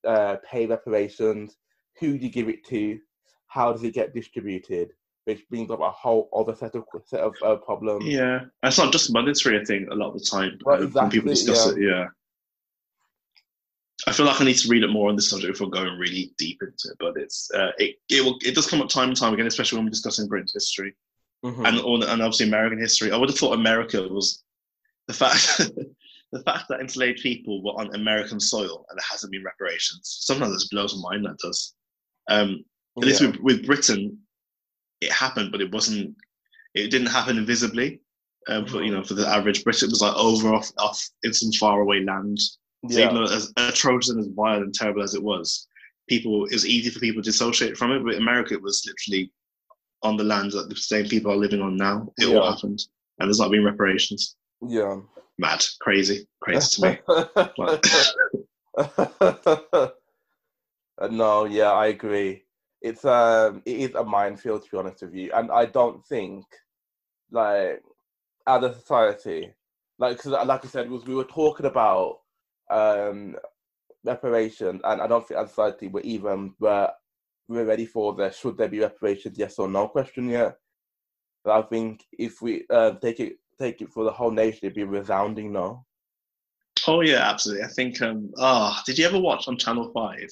[0.06, 1.56] uh, pay reparations?
[2.00, 2.98] Who do you give it to?
[3.46, 4.92] How does it get distributed?
[5.26, 8.06] Which brings up a whole other set of set of uh, problems.
[8.06, 9.60] Yeah, it's not just monetary.
[9.60, 11.72] I think a lot of the time well, exactly, when people discuss yeah.
[11.72, 12.06] it, yeah.
[14.06, 16.32] I feel like I need to read it more on this subject before going really
[16.38, 16.96] deep into it.
[17.00, 19.78] But it's uh, it it will it does come up time and time again, especially
[19.78, 20.94] when we're discussing British history
[21.44, 21.66] mm-hmm.
[21.66, 23.10] and and obviously American history.
[23.10, 24.44] I would have thought America was
[25.08, 25.58] the fact
[26.32, 30.18] the fact that enslaved people were on American soil and there hasn't been reparations.
[30.20, 31.26] Sometimes it blows my mind.
[31.26, 31.74] That does.
[32.28, 32.64] Um,
[32.96, 33.06] at yeah.
[33.06, 34.18] least with, with Britain,
[35.00, 36.16] it happened, but it wasn't.
[36.74, 38.00] It didn't happen invisibly.
[38.48, 41.32] Um, for you know, for the average Brit, it was like over off, off in
[41.32, 42.38] some faraway land.
[42.40, 43.06] So yeah.
[43.06, 45.66] even though as atrocious and as violent and terrible as it was,
[46.08, 48.04] people it was easy for people to dissociate from it.
[48.04, 49.32] But America, it was literally
[50.02, 52.12] on the land that the same people are living on now.
[52.18, 52.36] It yeah.
[52.36, 52.80] all happened,
[53.18, 54.36] and there's not been reparations.
[54.62, 55.00] Yeah,
[55.38, 56.98] mad, crazy, crazy to me.
[61.10, 62.45] no, yeah, I agree
[62.80, 66.44] it's um it is a minefield to be honest with you, and I don't think
[67.30, 67.82] like
[68.46, 69.52] as a society,
[69.98, 72.20] like cause, like I said, was we were talking about
[72.70, 73.36] um
[74.04, 76.90] reparations, and I don't think as a society we're even we're,
[77.48, 80.56] we're ready for the should there be reparations, yes or no question yet.
[81.44, 84.74] But I think if we uh, take it take it for the whole nation, it'd
[84.74, 85.84] be resounding no.
[86.86, 87.64] Oh yeah, absolutely.
[87.64, 88.00] I think.
[88.02, 90.28] Um, ah, oh, did you ever watch on Channel Five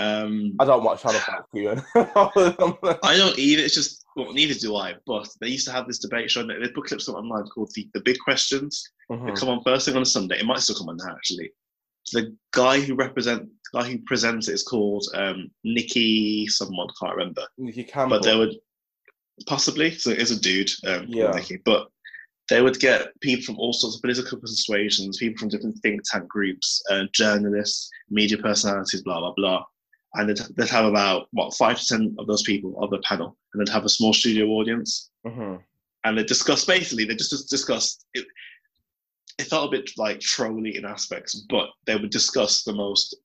[0.00, 1.82] um, I don't watch Channel Five, Kieran.
[1.94, 3.62] I don't either.
[3.62, 4.94] It's just well, neither do I.
[5.06, 6.46] But they used to have this debate show.
[6.46, 8.82] They put clips online called the, the Big Questions.
[9.10, 9.26] Mm-hmm.
[9.26, 10.38] They come on first thing on a Sunday.
[10.38, 11.52] It might still come on now, actually.
[12.12, 17.42] The guy who represent guy who presents it is called um, Nicky someone can't remember.
[17.58, 18.18] Nicky Campbell.
[18.18, 18.54] But they would
[19.46, 20.70] possibly so it's a dude.
[20.86, 21.30] Um, yeah.
[21.32, 21.88] Nicky, but
[22.48, 26.28] they would get people from all sorts of political persuasions, people from different think tank
[26.28, 29.64] groups, uh, journalists, media personalities, blah blah blah
[30.14, 33.36] and they'd, they'd, have about what five to ten of those people of the panel,
[33.52, 35.56] and they'd have a small studio audience, mm-hmm.
[36.04, 38.26] and they discuss basically they just discuss it.
[39.38, 43.16] It felt a bit like trolly in aspects, but they would discuss the most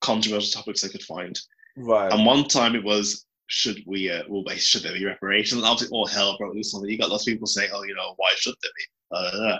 [0.00, 1.38] controversial topics they could find.
[1.76, 2.12] Right.
[2.12, 5.62] And one time it was should we uh, well should there be reparations?
[5.62, 6.90] And like, oh hell loose on it.
[6.90, 8.84] You got lots of people saying, oh, you know, why should there be?
[9.10, 9.58] Uh,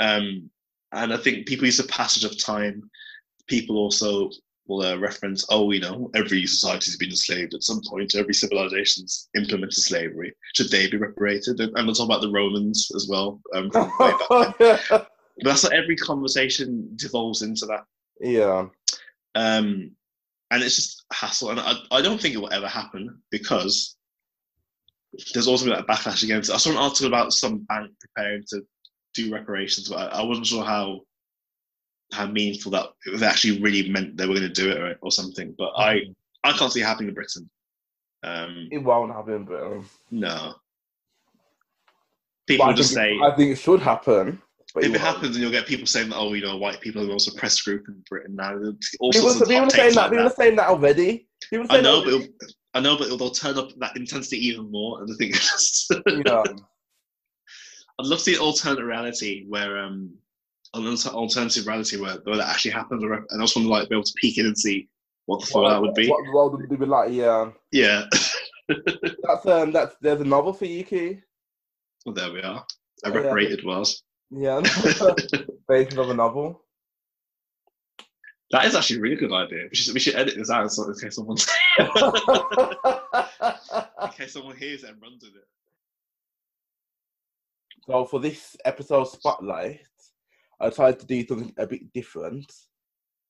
[0.00, 0.50] um,
[0.92, 2.90] and I think people use the passage of time.
[3.46, 4.30] People also
[4.70, 8.14] will uh, reference, oh, you know, every society's been enslaved at some point.
[8.14, 10.32] Every civilization's implemented slavery.
[10.54, 11.60] Should they be reparated?
[11.60, 13.40] And, we'll talk about the Romans as well.
[13.54, 14.78] Um, from way back then.
[15.42, 17.84] But that's like every conversation devolves into that.
[18.20, 18.66] yeah.
[19.34, 19.92] Um,
[20.50, 21.50] and it's just a hassle.
[21.50, 23.96] And I, I don't think it will ever happen because
[25.32, 26.54] there's also been a backlash against it.
[26.54, 28.60] I saw an article about some bank preparing to
[29.14, 31.00] do reparations, but I, I wasn't sure how
[32.12, 32.86] how meaningful that
[33.18, 35.54] they actually really meant they were going to do it or, or something.
[35.56, 36.02] But I
[36.44, 37.50] I can't see it happening in Britain.
[38.22, 40.54] Um, It won't happen, but um, no.
[42.46, 44.42] People just say I think it should happen.
[44.74, 45.02] But if it won't.
[45.02, 47.28] happens, and you'll get people saying that oh, you know, white people are the most
[47.28, 48.54] oppressed group in Britain now.
[49.00, 50.02] All people, sorts of people saying that.
[50.02, 50.36] like People that.
[50.36, 51.28] saying that already.
[51.48, 52.28] People I know, but
[52.74, 55.02] I know, but they'll turn up that intensity even more.
[55.02, 55.34] And I think
[56.26, 56.42] yeah.
[57.98, 60.14] I'd love to see an alternate reality where um
[60.74, 63.88] an alternative reality where, where that actually happens, or- and I just want to like
[63.88, 64.88] be able to peek in and see
[65.26, 66.08] what the fallout would be.
[66.08, 67.12] What the world would be like?
[67.12, 67.50] Yeah.
[67.72, 68.04] Yeah,
[68.68, 69.72] That's um.
[69.72, 71.20] That's there's a novel for you, Key.
[72.06, 72.64] well, there we are.
[73.04, 73.18] A Oh, yeah.
[73.18, 74.02] reparated was.
[74.30, 74.60] Yeah.
[75.68, 76.62] Based on a novel.
[78.52, 79.66] That is actually a really good idea.
[79.70, 81.36] We should, we should edit this out so in case someone
[82.98, 85.46] in case someone hears it and runs with it.
[87.86, 89.80] so for this episode spotlight,
[90.60, 92.52] I tried to do something a bit different.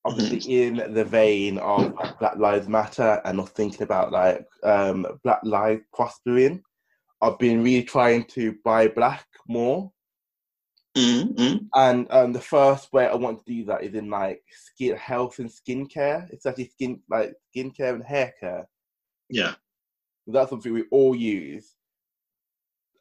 [0.04, 5.40] Obviously, in the vein of Black Lives Matter and not thinking about like um, Black
[5.42, 6.62] lives prospering,
[7.20, 9.92] I've been really trying to buy black more.
[10.96, 11.66] Mm-hmm.
[11.74, 15.38] And um, the first way I want to do that is in like skin health
[15.38, 16.28] and skincare.
[16.30, 18.66] It's actually skin like skincare and hair care.
[19.28, 19.54] Yeah.
[20.26, 21.74] That's something we all use.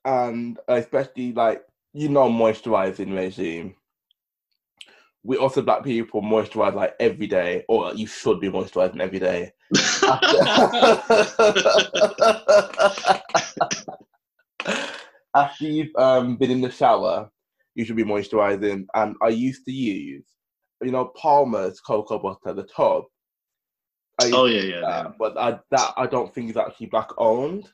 [0.06, 1.64] And especially like
[1.94, 3.76] you know moisturizing regime.
[5.24, 9.52] We also black people moisturize like every day, or you should be moisturizing every day.
[15.36, 17.30] After you've um, been in the shower,
[17.76, 18.86] you should be moisturizing.
[18.96, 20.26] And I used to use,
[20.82, 23.04] you know, Palmer's cocoa butter, the tub.
[24.22, 24.80] Oh yeah, yeah.
[24.80, 25.08] yeah.
[25.18, 27.70] but I, that I don't think is actually black owned.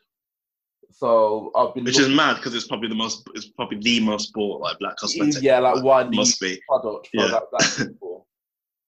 [0.97, 4.31] So I've been Which is mad because it's probably the most, it's probably the most
[4.33, 5.43] bought like black cosmetic.
[5.43, 6.61] yeah, like one must be.
[6.69, 7.27] product for Yeah.
[7.27, 8.27] that, that people.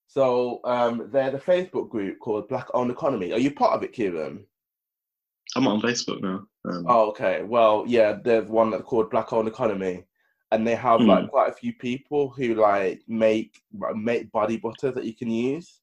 [0.06, 3.32] So um, they're the Facebook group called Black Owned Economy.
[3.32, 4.46] Are you part of it, Kieran?
[5.54, 6.46] I'm on Facebook now.
[6.66, 7.42] Um, Oh, okay.
[7.42, 10.04] Well, yeah, there's one that's called Black Owned Economy,
[10.50, 11.08] and they have Hmm.
[11.08, 13.60] like quite a few people who like make
[13.94, 15.80] make body butter that you can use.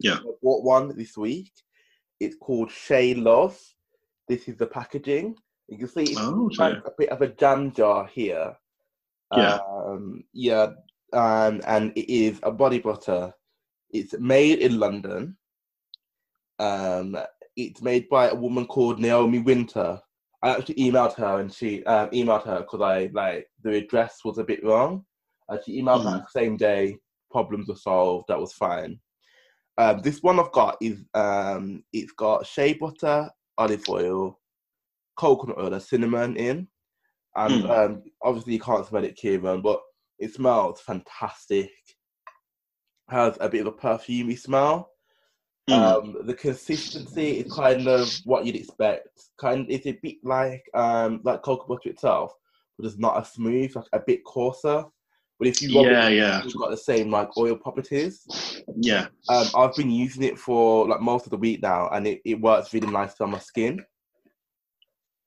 [0.00, 0.14] Yeah.
[0.16, 1.52] I bought one this week.
[2.18, 3.56] It's called Shea Love.
[4.30, 5.34] This is the packaging.
[5.66, 8.54] You can see it's Oh, like a bit of a jam jar here.
[9.36, 9.58] Yeah.
[9.68, 10.68] Um, yeah.
[11.12, 13.34] Um, and it is a body butter.
[13.90, 15.36] It's made in London.
[16.60, 17.18] Um,
[17.56, 20.00] it's made by a woman called Naomi Winter.
[20.44, 24.38] I actually emailed her and she um, emailed her because I like the address was
[24.38, 25.04] a bit wrong.
[25.48, 26.98] And she emailed the same day.
[27.32, 28.26] Problems were solved.
[28.28, 29.00] That was fine.
[29.76, 33.28] Um, this one I've got is um, it's got shea butter,
[33.60, 34.40] olive oil,
[35.16, 36.66] coconut oil, and cinnamon in,
[37.36, 37.70] and Mm.
[37.70, 39.80] um, obviously you can't smell it, Kieran, but
[40.18, 41.70] it smells fantastic.
[43.08, 44.90] Has a bit of a perfumey smell.
[45.68, 45.74] Mm.
[45.74, 49.08] Um, the consistency is kind of what you'd expect.
[49.38, 52.32] Kind, it's a bit like um, like cocoa butter itself,
[52.76, 54.84] but it's not as smooth, like a bit coarser.
[55.40, 58.28] But if you yeah, it, yeah, it's got the same like oil properties.
[58.76, 59.06] yeah.
[59.30, 62.38] Um, I've been using it for like most of the week now, and it, it
[62.38, 63.82] works really nicely on my skin.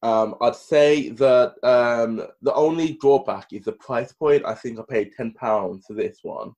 [0.03, 4.45] Um, I'd say that um, the only drawback is the price point.
[4.45, 6.51] I think I paid ten pounds for this one,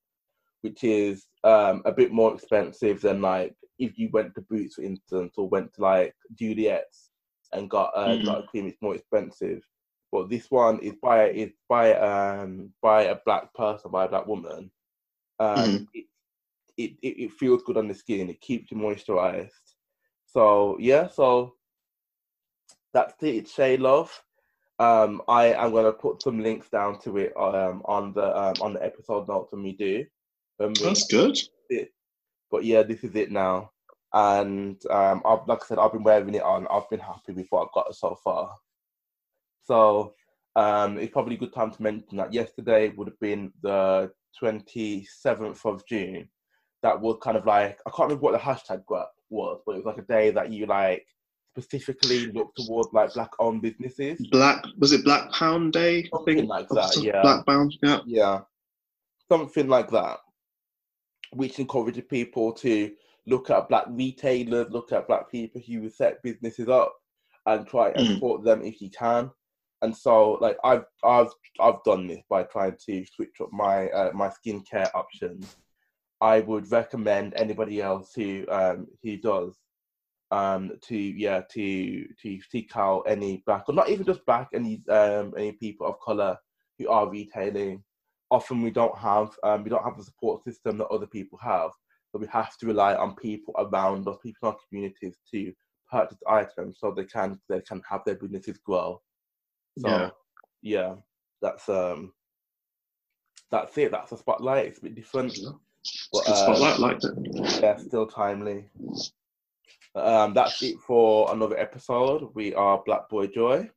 [0.62, 4.82] which is um, a bit more expensive than like if you went to Boots, for
[4.82, 7.12] instance, or went to like Juliet's
[7.54, 8.26] and got uh, Mhm.
[8.26, 8.68] got a cream.
[8.68, 9.62] It's more expensive.
[10.12, 14.28] But this one is by is by um by a black person, by a black
[14.28, 14.72] woman.
[15.40, 15.88] Um, Mhm.
[15.94, 16.06] it,
[16.78, 18.30] it, it it feels good on the skin.
[18.30, 19.52] It keeps you moisturized.
[20.26, 21.56] So yeah, so
[22.94, 23.36] that's it.
[23.36, 24.12] It's Shea Love.
[24.80, 28.74] Um, I am gonna put some links down to it um on the um on
[28.74, 30.06] the episode notes when we do.
[30.58, 31.38] When we- That's good.
[32.52, 33.72] but yeah, this is it now.
[34.14, 36.68] And um, I've, like I said, I've been wearing it on.
[36.72, 38.56] I've been happy with what I've got so far.
[39.66, 40.14] So
[40.56, 44.12] um, it's probably a good time to mention that yesterday would have been the
[44.42, 46.30] 27th of June.
[46.84, 48.84] That was kind of like, I can't remember what the hashtag
[49.30, 51.06] was, but it was like a day that you like
[51.58, 54.26] specifically look towards like black owned businesses.
[54.30, 56.08] Black was it Black Pound Day?
[56.14, 57.22] Something like that, yeah.
[57.22, 57.74] Black Pound.
[57.82, 58.00] Yeah.
[58.06, 58.42] Yeah,
[59.30, 60.18] something like that,
[61.32, 62.92] which encourages people to
[63.26, 66.94] look at black retailers, look at black people who would set businesses up,
[67.48, 68.14] and try and Mm.
[68.16, 69.32] support them if you can.
[69.86, 71.30] And so, like I've I've
[71.60, 75.58] I've done this by trying to switch up my uh, my skincare options.
[76.20, 79.56] I would recommend anybody else who um, who does
[80.32, 84.82] um, to yeah to to seek out any black or not even just black any
[84.90, 86.36] um, any people of color
[86.80, 87.84] who are retailing.
[88.32, 91.70] Often we don't have um, we don't have the support system that other people have,
[92.12, 95.54] so we have to rely on people around us, people in our communities to
[95.92, 99.00] purchase items so they can they can have their businesses grow.
[99.78, 100.10] So Yeah.
[100.62, 100.96] yeah,
[101.42, 102.14] that's um
[103.52, 103.92] that's it.
[103.92, 104.66] That's a spotlight.
[104.68, 105.38] It's a bit different.
[106.12, 107.62] But, uh, spotlight, liked it.
[107.62, 108.70] yeah, still timely.
[109.94, 112.30] Um, that's it for another episode.
[112.34, 113.70] We are Black Boy Joy.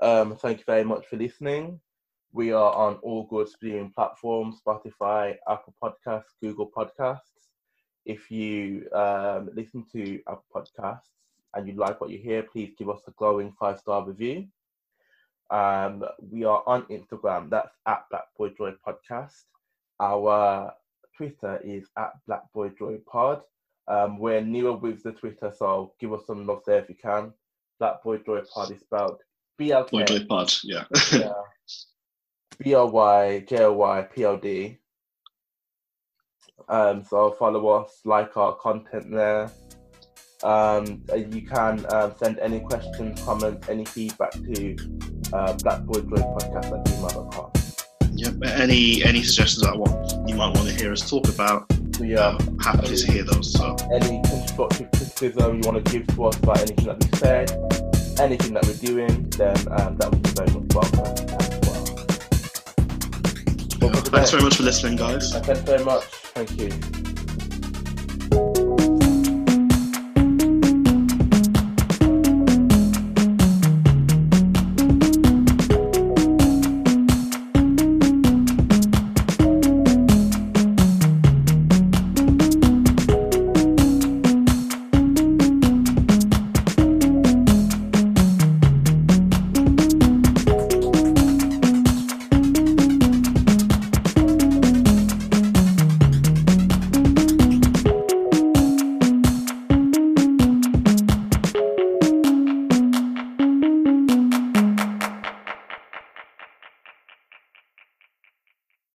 [0.00, 1.80] Um, thank you very much for listening.
[2.32, 7.50] We are on all good streaming platforms: Spotify, Apple Podcasts, Google Podcasts.
[8.04, 11.10] If you um, listen to Apple Podcasts
[11.54, 14.46] and you like what you hear, please give us a glowing five star review.
[15.50, 17.50] Um, we are on Instagram.
[17.50, 19.44] That's at Black Boy Joy Podcast.
[20.00, 20.72] Our
[21.16, 23.42] Twitter is at Black Boy Joy Pod.
[23.88, 27.32] Um, we're newer with the Twitter, so give us some love there if you can.
[27.78, 29.20] Black Boy Joy Pod is spelled
[29.56, 30.84] B L Boy Joy Pod, yeah.
[32.58, 34.78] B L Y J O Y P O D.
[36.68, 39.50] Um, so follow us, like our content there.
[40.46, 44.76] Um, uh, you can um, send any questions, comments, any feedback to
[45.32, 47.50] uh, blackboyjoypodcast at gmail.com.
[48.12, 48.34] Yep.
[48.60, 51.66] Any any suggestions that I want you might want to hear us talk about?
[52.00, 53.52] We are Um, happy to hear those.
[53.52, 57.50] So any constructive criticism you want to give to us about anything that we said,
[58.20, 61.00] anything that we're doing, then um, that would be very much welcome
[61.40, 61.84] as well.
[64.14, 65.32] Thanks very much for listening, guys.
[65.32, 66.04] Thanks very much.
[66.04, 67.05] Thank you.